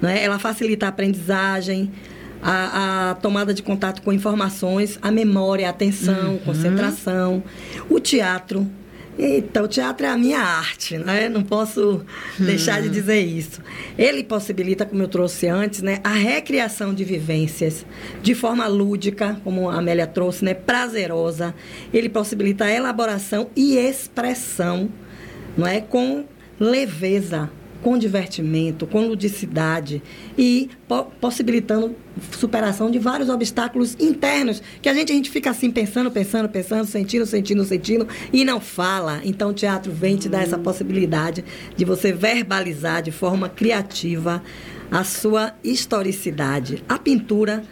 [0.00, 0.22] Né?
[0.22, 1.90] Ela facilita a aprendizagem,
[2.44, 6.38] a, a, tomada de contato com informações, a memória, a atenção, uhum.
[6.38, 7.42] concentração.
[7.88, 8.70] O teatro.
[9.16, 11.28] Eita, o teatro é a minha arte, né?
[11.28, 11.80] Não posso
[12.38, 12.44] uhum.
[12.44, 13.62] deixar de dizer isso.
[13.96, 17.86] Ele possibilita, como eu trouxe antes, né, a recriação de vivências
[18.20, 21.54] de forma lúdica, como a Amélia trouxe, né, prazerosa.
[21.92, 24.90] Ele possibilita a elaboração e expressão,
[25.56, 26.24] não é, com
[26.58, 27.48] leveza,
[27.84, 30.02] com divertimento, com ludicidade
[30.38, 31.94] e po possibilitando
[32.32, 36.86] superação de vários obstáculos internos que a gente, a gente fica assim pensando, pensando, pensando,
[36.86, 39.20] sentindo, sentindo, sentindo e não fala.
[39.22, 41.44] Então o teatro vem te dar essa possibilidade
[41.76, 44.42] de você verbalizar de forma criativa
[44.90, 46.82] a sua historicidade.
[46.88, 47.64] A pintura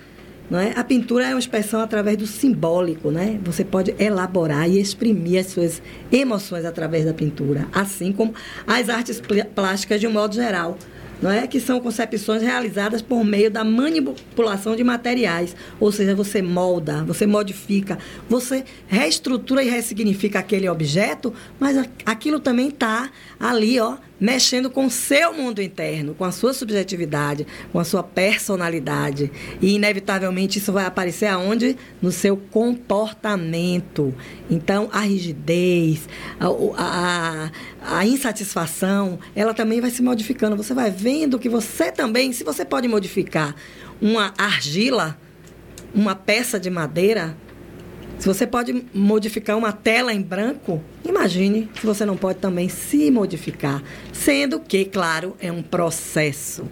[0.53, 0.75] não é?
[0.77, 3.41] A pintura é uma expressão através do simbólico, né?
[3.43, 5.81] Você pode elaborar e exprimir as suas
[6.13, 8.35] emoções através da pintura, assim como
[8.67, 9.23] as artes
[9.55, 10.77] plásticas de um modo geral
[11.23, 11.47] não é?
[11.47, 15.55] que são concepções realizadas por meio da manipulação de materiais.
[15.79, 17.97] Ou seja, você molda, você modifica,
[18.29, 24.91] você reestrutura e ressignifica aquele objeto, mas aquilo também está ali, ó, mexendo com o
[24.91, 29.33] seu mundo interno, com a sua subjetividade, com a sua personalidade.
[29.61, 31.77] E, inevitavelmente, isso vai aparecer aonde?
[32.01, 34.15] No seu comportamento.
[34.49, 36.09] Então, a rigidez,
[36.39, 36.47] a,
[36.79, 37.51] a,
[37.99, 40.57] a insatisfação, ela também vai se modificando.
[40.57, 43.57] Você vai vendo que você também, se você pode modificar
[44.01, 45.19] uma argila,
[45.93, 47.37] uma peça de madeira,
[48.19, 53.11] se você pode modificar uma tela em branco, imagine se você não pode também se
[53.11, 53.83] modificar.
[54.13, 56.65] Sendo que, claro, é um processo.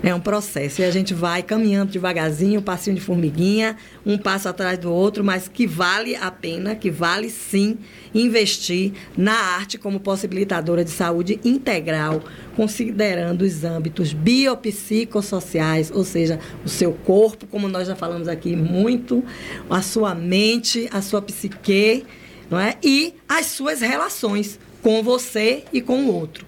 [0.00, 0.80] É um processo.
[0.80, 5.24] E a gente vai caminhando devagarzinho, um passinho de formiguinha, um passo atrás do outro,
[5.24, 7.78] mas que vale a pena, que vale sim
[8.14, 12.22] investir na arte como possibilitadora de saúde integral,
[12.54, 19.24] considerando os âmbitos biopsicossociais, ou seja, o seu corpo, como nós já falamos aqui muito,
[19.68, 22.04] a sua mente, a sua psique,
[22.48, 22.76] não é?
[22.84, 26.47] E as suas relações com você e com o outro.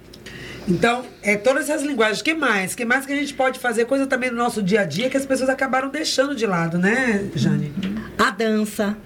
[0.70, 2.22] Então, é todas essas linguagens.
[2.22, 2.76] que mais?
[2.76, 3.86] que mais que a gente pode fazer?
[3.86, 7.28] Coisa também no nosso dia a dia que as pessoas acabaram deixando de lado, né,
[7.34, 7.72] Jane?
[8.16, 8.96] A dança,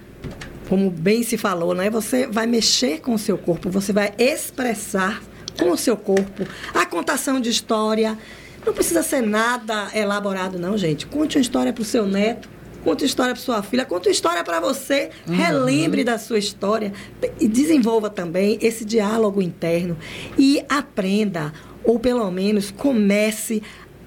[0.68, 1.88] como bem se falou, né?
[1.88, 5.22] Você vai mexer com o seu corpo, você vai expressar
[5.58, 8.18] com o seu corpo a contação de história.
[8.66, 11.06] Não precisa ser nada elaborado, não, gente.
[11.06, 12.48] Conte uma história para o seu neto,
[12.84, 15.34] conte uma história para sua filha, conte uma história para você, uhum.
[15.34, 16.92] relembre da sua história
[17.40, 19.96] e desenvolva também esse diálogo interno
[20.38, 23.62] e aprenda, ou pelo menos comece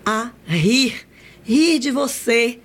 [0.05, 1.07] a rir.
[1.43, 2.59] Rir de você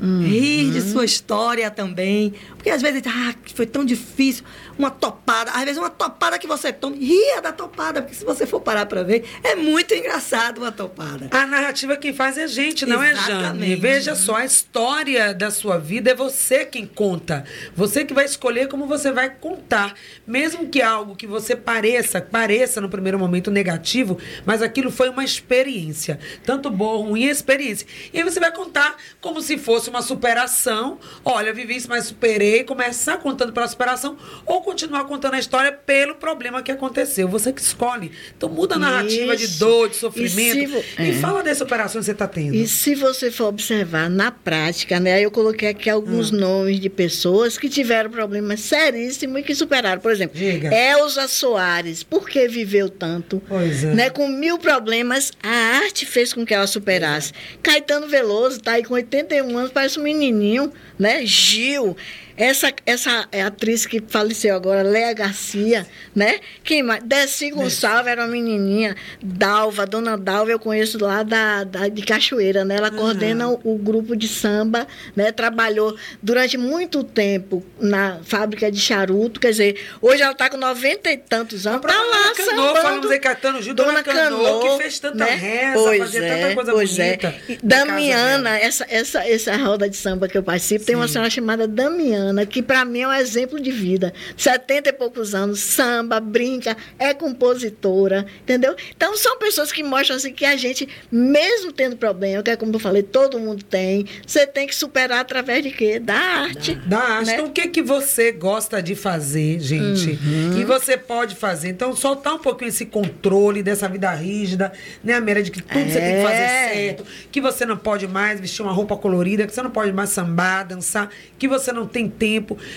[0.00, 0.22] Uhum.
[0.22, 2.34] Rir de sua história também.
[2.64, 4.42] Porque às vezes, ah, foi tão difícil.
[4.78, 5.50] Uma topada.
[5.50, 6.96] Às vezes, uma topada que você toma.
[6.96, 11.28] Ria da topada, porque se você for parar para ver, é muito engraçado uma topada.
[11.30, 13.64] A narrativa quem faz é a gente, não Exatamente.
[13.64, 13.76] é Jane.
[13.76, 17.44] Veja só, a história da sua vida é você quem conta.
[17.76, 19.94] Você que vai escolher como você vai contar.
[20.26, 25.22] Mesmo que algo que você pareça, pareça no primeiro momento negativo, mas aquilo foi uma
[25.22, 26.18] experiência.
[26.44, 27.86] Tanto boa, ruim, experiência.
[28.12, 30.98] E aí você vai contar como se fosse fosse uma superação.
[31.24, 32.53] Olha, vivi isso, mas superei.
[32.62, 37.26] Começar contando pela superação ou continuar contando a história pelo problema que aconteceu.
[37.26, 38.12] Você que escolhe.
[38.36, 39.48] Então muda a narrativa isso.
[39.48, 40.84] de dor, de sofrimento.
[40.98, 41.12] E, e é.
[41.14, 42.54] fala dessa operação que você está tendo.
[42.54, 45.20] E se você for observar na prática, né?
[45.20, 46.36] Eu coloquei aqui alguns hum.
[46.36, 50.00] nomes de pessoas que tiveram problemas seríssimos e que superaram.
[50.00, 50.70] Por exemplo, Diga.
[50.74, 52.02] Elza Soares.
[52.02, 53.42] Por que viveu tanto?
[53.48, 53.94] Pois é.
[53.94, 57.32] Né, com mil problemas, a arte fez com que ela superasse.
[57.62, 61.24] Caetano Veloso está aí com 81 anos parece um menininho, né?
[61.24, 61.96] Gil.
[62.44, 66.40] Essa, essa é atriz que faleceu agora, Léa Garcia, né?
[66.62, 67.02] Quem mais?
[67.02, 68.94] Desi Gonçalves era uma menininha.
[69.22, 72.76] Dalva, Dona Dalva, eu conheço lá da, da de Cachoeira, né?
[72.76, 72.98] Ela uhum.
[72.98, 75.32] coordena o, o, grupo de samba, né?
[75.32, 81.10] Trabalhou durante muito tempo na fábrica de charuto, quer dizer, hoje ela está com noventa
[81.10, 81.80] e tantos anos.
[81.80, 82.74] Tá lá, Canô, sambando.
[82.82, 85.34] Falamos em Caetano Gil, Dona, Dona Canô, que fez tanta né?
[85.34, 87.04] reza, pois fazia é, tanta coisa pois é.
[87.06, 87.34] bonita.
[87.48, 87.58] É.
[87.62, 90.86] Damiana, essa, essa, essa roda de samba que eu participo, Sim.
[90.88, 94.12] tem uma senhora chamada Damiana Que para mim é um exemplo de vida.
[94.36, 98.74] 70 e poucos anos, samba, brinca, é compositora, entendeu?
[98.96, 102.74] Então são pessoas que mostram assim que a gente, mesmo tendo problema, que é como
[102.74, 105.98] eu falei, todo mundo tem, você tem que superar através de quê?
[105.98, 106.74] Da arte.
[106.74, 107.26] Da, da arte.
[107.26, 107.34] Né?
[107.34, 110.10] Então o que que você gosta de fazer, gente?
[110.10, 110.58] Uhum.
[110.58, 111.68] E você pode fazer.
[111.68, 114.72] Então soltar um pouquinho esse controle dessa vida rígida,
[115.02, 115.88] né, Amélia, de que tudo é.
[115.88, 116.72] você tem que fazer é.
[116.72, 120.10] certo, que você não pode mais vestir uma roupa colorida, que você não pode mais
[120.10, 122.23] sambar, dançar, que você não tem tempo.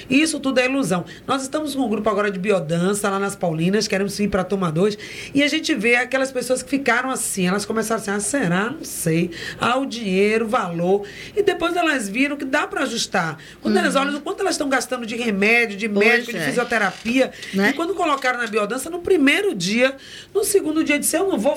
[0.09, 1.05] Isso tudo é ilusão.
[1.25, 4.71] Nós estamos com um grupo agora de biodança lá nas Paulinas, queremos ir para Toma
[4.71, 4.97] 2,
[5.33, 8.69] e a gente vê aquelas pessoas que ficaram assim, elas começaram assim, ah, será?
[8.69, 9.31] Não sei.
[9.59, 11.05] Ah, o dinheiro, o valor.
[11.35, 13.37] E depois elas viram que dá para ajustar.
[13.61, 13.81] Quando uhum.
[13.81, 16.39] elas olham o quanto elas estão gastando de remédio, de médico, é.
[16.39, 17.69] de fisioterapia, né?
[17.69, 19.95] e quando colocaram na biodança, no primeiro dia,
[20.33, 21.55] no segundo dia, disse, eu não vou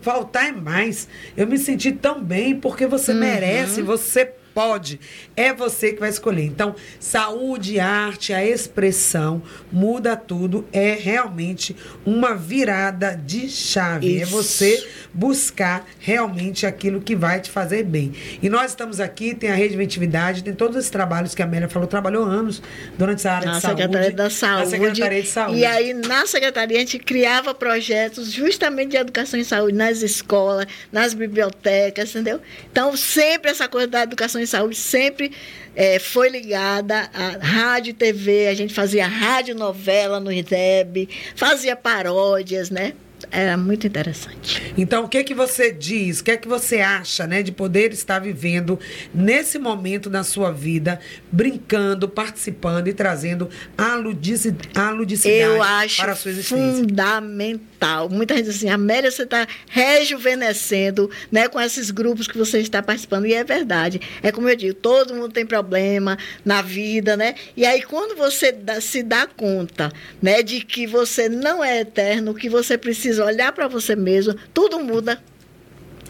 [0.00, 1.08] faltar mais.
[1.36, 3.18] Eu me senti tão bem porque você uhum.
[3.18, 5.00] merece, você pode,
[5.36, 6.44] é você que vai escolher.
[6.44, 14.16] Então, saúde, arte, a expressão muda tudo, é realmente uma virada de chave.
[14.16, 14.22] Isso.
[14.22, 18.12] É você buscar realmente aquilo que vai te fazer bem.
[18.42, 21.68] E nós estamos aqui, tem a Rede Ventividade, tem todos esses trabalhos que a Amélia
[21.68, 22.62] falou, trabalhou anos
[22.96, 23.82] durante essa área na de saúde.
[23.82, 24.64] Secretaria da Saúde.
[24.64, 25.58] Na Secretaria de Saúde.
[25.58, 30.66] E aí, na Secretaria, a gente criava projetos justamente de educação e saúde nas escolas,
[30.92, 32.40] nas bibliotecas, entendeu?
[32.70, 35.32] Então, sempre essa coisa da educação e saúde sempre
[35.74, 41.76] é, foi ligada à rádio e TV, a gente fazia rádio novela no IDEB, fazia
[41.76, 42.94] paródias, né?
[43.30, 44.72] era muito interessante.
[44.76, 47.92] Então, o que que você diz, o que é que você acha, né, de poder
[47.92, 48.78] estar vivendo
[49.14, 50.98] nesse momento da sua vida,
[51.30, 56.76] brincando, participando e trazendo a, ludicidade, a ludicidade Eu acho para a sua existência?
[56.76, 57.69] fundamental.
[58.10, 62.82] Muita gente diz assim, Amélia, você está rejuvenescendo, né, com esses grupos que você está
[62.82, 64.00] participando, e é verdade.
[64.22, 67.34] É como eu digo, todo mundo tem problema na vida, né?
[67.56, 72.34] E aí, quando você dá, se dá conta, né, de que você não é eterno,
[72.34, 75.22] que você precisa olhar para você mesmo, tudo muda.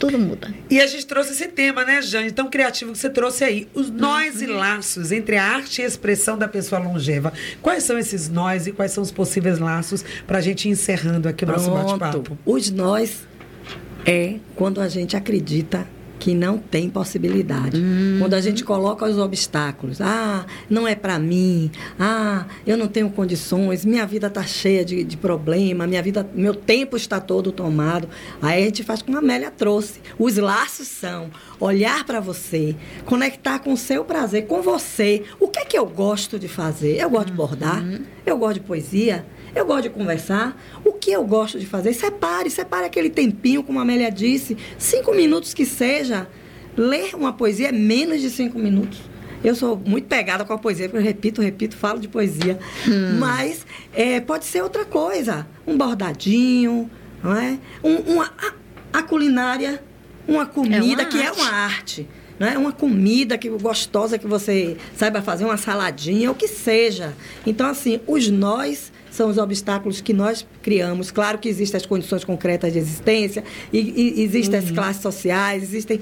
[0.00, 0.52] Tudo muda.
[0.70, 2.30] E a gente trouxe esse tema, né, Jane?
[2.32, 3.68] Tão criativo que você trouxe aí.
[3.74, 4.42] Os nós uhum.
[4.44, 7.34] e laços entre a arte e a expressão da pessoa longeva.
[7.60, 11.28] Quais são esses nós e quais são os possíveis laços para a gente ir encerrando
[11.28, 12.38] aqui o nosso bate-papo?
[12.46, 13.28] Os nós
[14.06, 15.86] é quando a gente acredita
[16.20, 17.78] que não tem possibilidade.
[17.80, 18.18] Hum.
[18.20, 23.08] Quando a gente coloca os obstáculos, ah, não é para mim, ah, eu não tenho
[23.10, 28.06] condições, minha vida está cheia de, de problema, minha vida, meu tempo está todo tomado.
[28.42, 30.00] Aí a gente faz como a Amélia trouxe.
[30.18, 35.24] Os laços são olhar para você, conectar com o seu prazer, com você.
[35.40, 37.00] O que é que eu gosto de fazer?
[37.00, 38.00] Eu gosto de bordar, uhum.
[38.26, 40.56] eu gosto de poesia, eu gosto de conversar.
[40.84, 41.92] O que eu gosto de fazer?
[41.92, 46.28] Separe, separe aquele tempinho, como a Amélia disse, cinco minutos que seja.
[46.76, 49.00] Ler uma poesia é menos de cinco minutos.
[49.42, 52.58] Eu sou muito pegada com a poesia, porque eu repito, repito, falo de poesia.
[52.86, 53.18] Hum.
[53.18, 55.46] Mas é, pode ser outra coisa.
[55.66, 56.90] Um bordadinho,
[57.22, 57.58] não é?
[57.82, 59.82] Um, uma, a, a, culinária,
[60.28, 61.26] uma comida é uma que arte.
[61.26, 62.08] é uma arte.
[62.38, 67.14] Não é uma comida que gostosa que você saiba fazer, uma saladinha, o que seja.
[67.46, 71.10] Então, assim, os nós são os obstáculos que nós criamos.
[71.10, 73.78] Claro que existem as condições concretas de existência, e,
[74.18, 74.66] e existem uhum.
[74.66, 76.00] as classes sociais, existem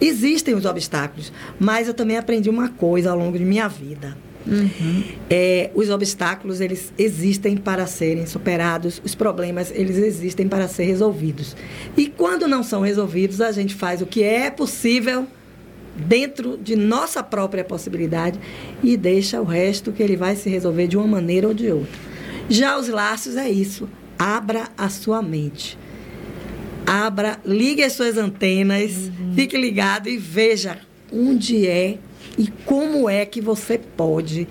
[0.00, 4.16] Existem os obstáculos, mas eu também aprendi uma coisa ao longo de minha vida.
[4.46, 5.02] Uhum.
[5.28, 11.56] É, os obstáculos eles existem para serem superados, os problemas eles existem para ser resolvidos.
[11.96, 15.26] E quando não são resolvidos, a gente faz o que é possível
[15.96, 18.38] dentro de nossa própria possibilidade
[18.84, 22.05] e deixa o resto que ele vai se resolver de uma maneira ou de outra.
[22.48, 23.88] Já os laços é isso.
[24.18, 25.78] Abra a sua mente
[26.86, 29.32] abra, ligue as suas antenas, uhum.
[29.34, 30.78] fique ligado e veja
[31.12, 31.98] onde é
[32.38, 34.46] e como é que você pode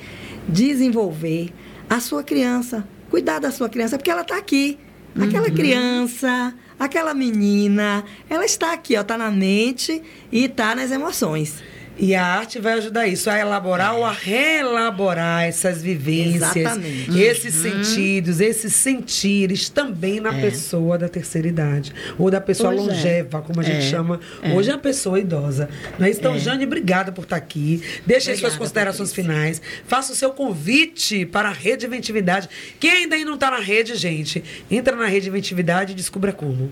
[0.48, 1.52] desenvolver
[1.90, 4.78] a sua criança, cuidar da sua criança, porque ela está aqui.
[5.18, 5.56] Aquela uhum.
[5.56, 11.64] criança, aquela menina, ela está aqui, ó, está na mente e está nas emoções.
[11.98, 13.98] E a arte vai ajudar isso, a elaborar é.
[13.98, 17.20] ou a reelaborar essas vivências, Exatamente.
[17.20, 17.84] esses uhum.
[17.84, 20.42] sentidos, esses sentires também na é.
[20.42, 21.94] pessoa da terceira idade.
[22.18, 22.92] Ou da pessoa pois é.
[22.92, 23.42] longeva, é.
[23.42, 23.90] como a gente é.
[23.90, 24.20] chama.
[24.54, 25.70] Hoje é a pessoa idosa.
[25.98, 26.20] Não é isso?
[26.20, 27.82] Então, Jane, obrigada por estar aqui.
[28.06, 29.34] Deixe as suas considerações Patrícia.
[29.34, 29.62] finais.
[29.88, 32.50] Faça o seu convite para a Rede Inventividade.
[32.80, 36.72] Quem ainda não está na rede, gente, entra na Rede Inventividade e descubra como.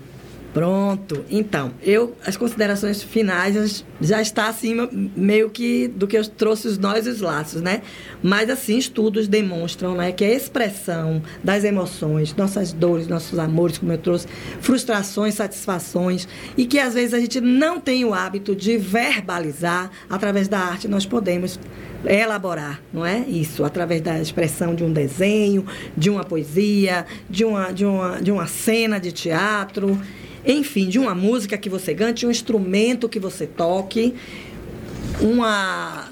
[0.54, 1.24] Pronto.
[1.28, 6.78] Então, eu as considerações finais já está acima meio que do que eu trouxe os
[6.78, 7.82] nós e os laços, né?
[8.22, 13.90] Mas assim, estudos demonstram, né, que a expressão das emoções, nossas dores, nossos amores, como
[13.92, 14.28] eu trouxe,
[14.60, 20.46] frustrações, satisfações, e que às vezes a gente não tem o hábito de verbalizar, através
[20.46, 21.58] da arte nós podemos
[22.06, 23.24] elaborar, não é?
[23.26, 28.30] Isso, através da expressão de um desenho, de uma poesia, de uma, de uma, de
[28.30, 29.98] uma cena de teatro
[30.46, 34.14] enfim, de uma música que você cante, um instrumento que você toque,
[35.20, 36.08] uma,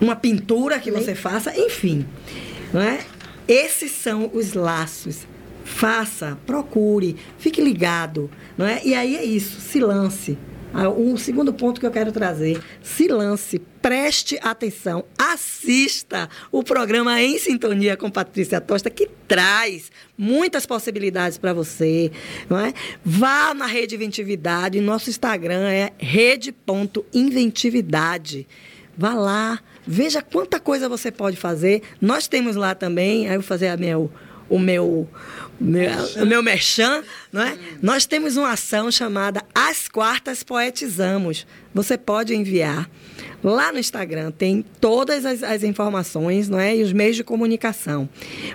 [0.00, 2.06] uma pintura que você faça, enfim.
[2.72, 3.00] Não é?
[3.46, 5.26] Esses são os laços.
[5.64, 8.30] Faça, procure, fique ligado.
[8.56, 8.80] Não é?
[8.84, 10.38] E aí é isso, se lance.
[10.72, 17.20] Ah, um segundo ponto que eu quero trazer: se lance, preste atenção, assista o programa
[17.20, 22.12] Em Sintonia com Patrícia Tosta, que traz muitas possibilidades para você.
[22.48, 22.72] Não é?
[23.04, 28.46] Vá na Rede Inventividade, nosso Instagram é rede.inventividade.
[28.96, 31.82] Vá lá, veja quanta coisa você pode fazer.
[32.00, 33.76] Nós temos lá também, aí eu vou fazer a
[34.50, 35.08] o meu
[35.60, 37.52] meu, o meu merchan, não é?
[37.52, 37.58] Hum.
[37.82, 41.46] Nós temos uma ação chamada As Quartas Poetizamos.
[41.74, 42.90] Você pode enviar
[43.44, 46.76] lá no Instagram, tem todas as, as informações, não é?
[46.76, 48.08] E os meios de comunicação.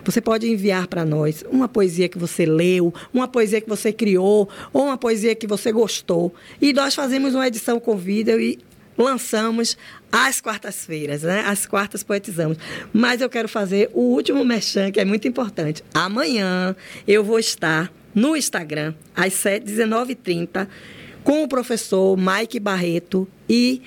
[0.04, 4.50] Você pode enviar para nós uma poesia que você leu, uma poesia que você criou,
[4.74, 6.34] ou uma poesia que você gostou.
[6.62, 8.60] E nós fazemos uma edição com vídeo e
[8.98, 9.78] lançamos
[10.12, 11.44] às quartas-feiras, né?
[11.46, 12.58] Às quartas poetizamos.
[12.94, 15.84] Mas eu quero fazer o último merchan, que é muito importante.
[15.94, 16.76] Amanhã
[17.08, 20.68] eu vou estar no Instagram, às 19h30,
[21.24, 23.82] com o professor Mike Barreto e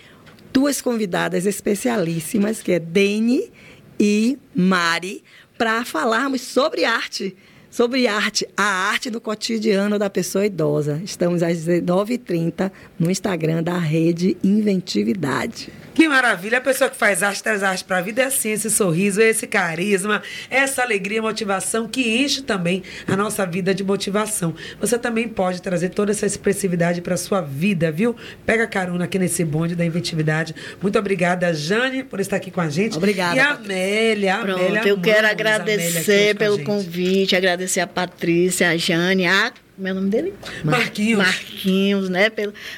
[0.53, 3.51] duas convidadas especialíssimas, que é Dene
[3.99, 5.25] e Mari,
[5.57, 7.37] para falarmos sobre arte
[7.71, 11.01] sobre arte, a arte do cotidiano da pessoa idosa.
[11.05, 15.71] Estamos às 19h30 no Instagram da Rede Inventividade.
[15.95, 16.59] Que maravilha!
[16.59, 19.47] A pessoa que faz arte traz arte para a vida é assim, esse sorriso, esse
[19.49, 24.55] carisma, essa alegria, motivação que enche também a nossa vida de motivação.
[24.81, 28.14] Você também pode trazer toda essa expressividade para sua vida, viu?
[28.47, 30.55] Pega carona aqui nesse bonde da inventividade.
[30.81, 32.97] Muito obrigada, Jane, por estar aqui com a gente.
[32.97, 33.37] Obrigada.
[33.37, 34.89] E a Amélia, a Pronto, Amélia.
[34.89, 40.11] Eu quero agradecer pelo convite, agradecer a Patrícia, a Jane, a como é o nome
[40.11, 40.35] dele?
[40.65, 41.19] Marquinhos.
[41.19, 42.33] Marquinhos, né?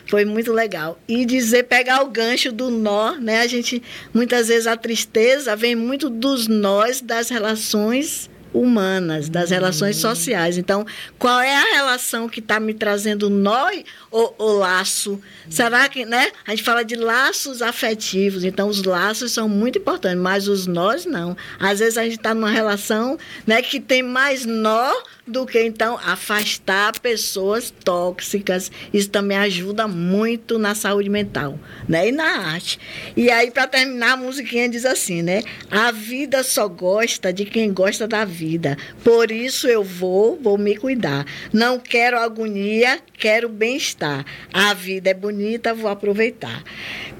[0.07, 1.01] Foi muito legal.
[1.09, 3.41] E dizer, pegar o gancho do nó, né?
[3.41, 9.97] A gente, muitas vezes, a tristeza vem muito dos nós das relações humanas, das relações
[9.99, 10.01] hum.
[10.01, 10.59] sociais.
[10.59, 10.87] Então,
[11.19, 13.71] qual é a relação que está me trazendo nó
[14.11, 15.21] ou, ou laço?
[15.49, 16.31] Será que, né?
[16.47, 21.05] A gente fala de laços afetivos, então os laços são muito importantes, mas os nós
[21.05, 21.37] não.
[21.59, 24.93] Às vezes a gente está numa relação né, que tem mais nó
[25.31, 28.71] do que então afastar pessoas tóxicas.
[28.93, 31.59] Isso também ajuda muito na saúde mental,
[31.89, 32.09] né?
[32.09, 32.79] E na arte.
[33.17, 35.43] E aí para terminar a musiquinha diz assim, né?
[35.71, 38.77] A vida só gosta de quem gosta da vida.
[39.03, 41.25] Por isso eu vou, vou me cuidar.
[41.53, 44.25] Não quero agonia, quero bem-estar.
[44.53, 46.63] A vida é bonita, vou aproveitar.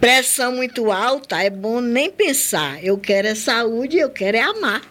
[0.01, 2.83] Pressão muito alta, é bom nem pensar.
[2.85, 4.83] Eu quero é saúde, eu quero é amar.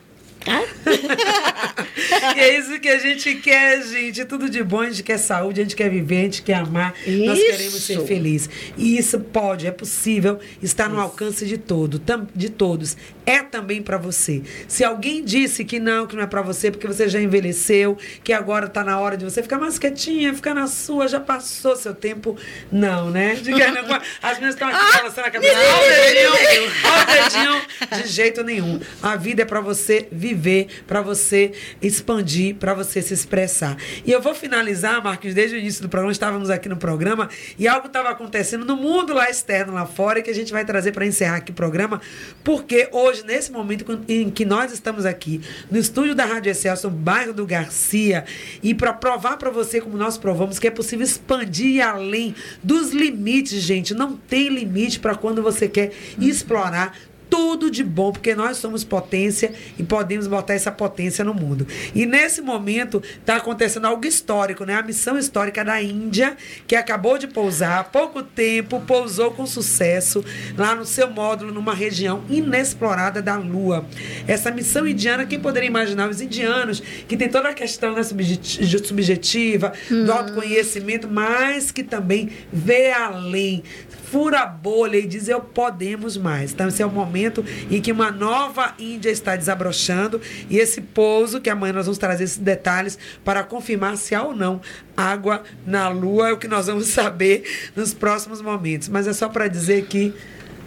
[2.36, 4.26] e é isso que a gente quer, gente.
[4.26, 6.94] Tudo de bom, a gente quer saúde, a gente quer viver, a gente quer amar.
[7.06, 7.26] Isso.
[7.26, 8.50] Nós queremos ser felizes.
[8.78, 11.04] E isso pode, é possível, está no isso.
[11.04, 12.02] alcance de todo,
[12.36, 12.98] de todos.
[13.30, 14.42] É também para você.
[14.68, 18.34] Se alguém disse que não, que não é para você, porque você já envelheceu, que
[18.34, 21.94] agora está na hora de você ficar mais quietinha, ficar na sua, já passou seu
[21.94, 22.38] tempo.
[22.72, 23.36] Não, né?
[23.42, 23.84] Diga, não,
[24.22, 25.54] as meninas estão aqui balançando a cabeça.
[25.54, 28.04] Olha o dedinho.
[28.04, 28.80] De jeito nenhum.
[29.02, 31.52] A vida é para você viver viver, para você
[31.82, 33.78] expandir, para você se expressar.
[34.06, 37.68] E eu vou finalizar, Marcos, desde o início do programa, estávamos aqui no programa e
[37.68, 41.06] algo estava acontecendo no mundo lá externo, lá fora, que a gente vai trazer para
[41.06, 42.02] encerrar aqui o programa,
[42.44, 46.52] porque hoje, nesse momento em que nós estamos aqui, no estúdio da Rádio
[46.84, 48.26] no bairro do Garcia,
[48.62, 53.62] e para provar para você, como nós provamos, que é possível expandir além dos limites,
[53.62, 53.94] gente.
[53.94, 56.98] Não tem limite para quando você quer explorar
[57.30, 61.68] tudo de bom, porque nós somos potência e podemos botar essa potência no mundo.
[61.94, 64.76] E nesse momento está acontecendo algo histórico, né?
[64.76, 66.36] A missão histórica da Índia,
[66.68, 70.24] que acabou de pousar há pouco tempo, pousou com sucesso
[70.58, 73.86] lá no seu módulo, numa região inexplorada da Lua.
[74.28, 76.10] Essa missão indiana, quem poderia imaginar?
[76.10, 80.06] Os indianos, que tem toda a questão da subjetiva, hum.
[80.06, 83.64] do autoconhecimento, mas que também vê além,
[84.12, 86.52] fura a bolha e diz eu podemos mais.
[86.52, 91.40] Então esse é o momento em que uma nova Índia está desabrochando e esse pouso
[91.40, 94.62] que amanhã nós vamos trazer esses detalhes para confirmar se há ou não
[94.96, 97.44] água na lua é o que nós vamos saber
[97.76, 98.90] nos próximos momentos.
[98.90, 100.14] Mas é só para dizer que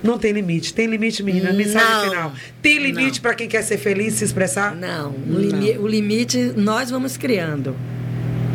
[0.02, 0.74] não tem limite.
[0.74, 1.52] Tem limite, menina?
[1.52, 2.32] Mensagem não, final.
[2.60, 4.74] Tem limite para quem quer ser feliz, se expressar?
[4.74, 5.10] Não.
[5.10, 7.76] O, limi o limite nós vamos criando.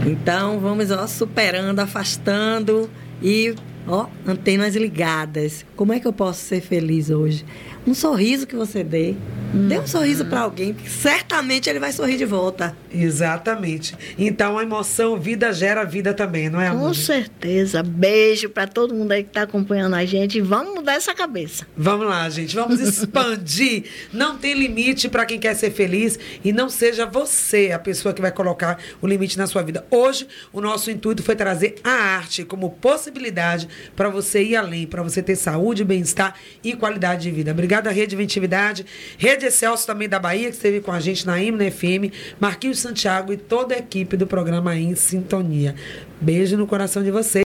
[0.06, 2.90] Então, vamos ó, superando, afastando
[3.22, 3.56] e
[3.88, 5.66] Ó, antenas ligadas.
[5.76, 7.46] Como é que eu posso ser feliz hoje?
[7.88, 9.16] Um sorriso que você dê.
[9.54, 9.68] Uhum.
[9.70, 12.76] Dê um sorriso para alguém, que certamente ele vai sorrir de volta.
[12.92, 13.96] Exatamente.
[14.18, 16.90] Então a emoção, vida gera vida também, não é, amor?
[16.90, 17.82] Com certeza.
[17.82, 20.42] Beijo para todo mundo aí que está acompanhando a gente.
[20.42, 21.66] Vamos mudar essa cabeça.
[21.78, 22.54] Vamos lá, gente.
[22.54, 23.86] Vamos expandir.
[24.12, 28.22] não tem limite para quem quer ser feliz e não seja você a pessoa que
[28.22, 29.86] vai colocar o limite na sua vida.
[29.90, 35.02] Hoje, o nosso intuito foi trazer a arte como possibilidade para você ir além, para
[35.02, 37.52] você ter saúde, bem-estar e qualidade de vida.
[37.52, 38.86] Obrigada, Rede Inventividade.
[39.18, 42.14] Rede Excelso também da Bahia, que esteve com a gente na Himna FM.
[42.40, 45.76] Marquinhos Santiago e toda a equipe do programa Em Sintonia.
[46.20, 47.36] Beijo no coração de vocês.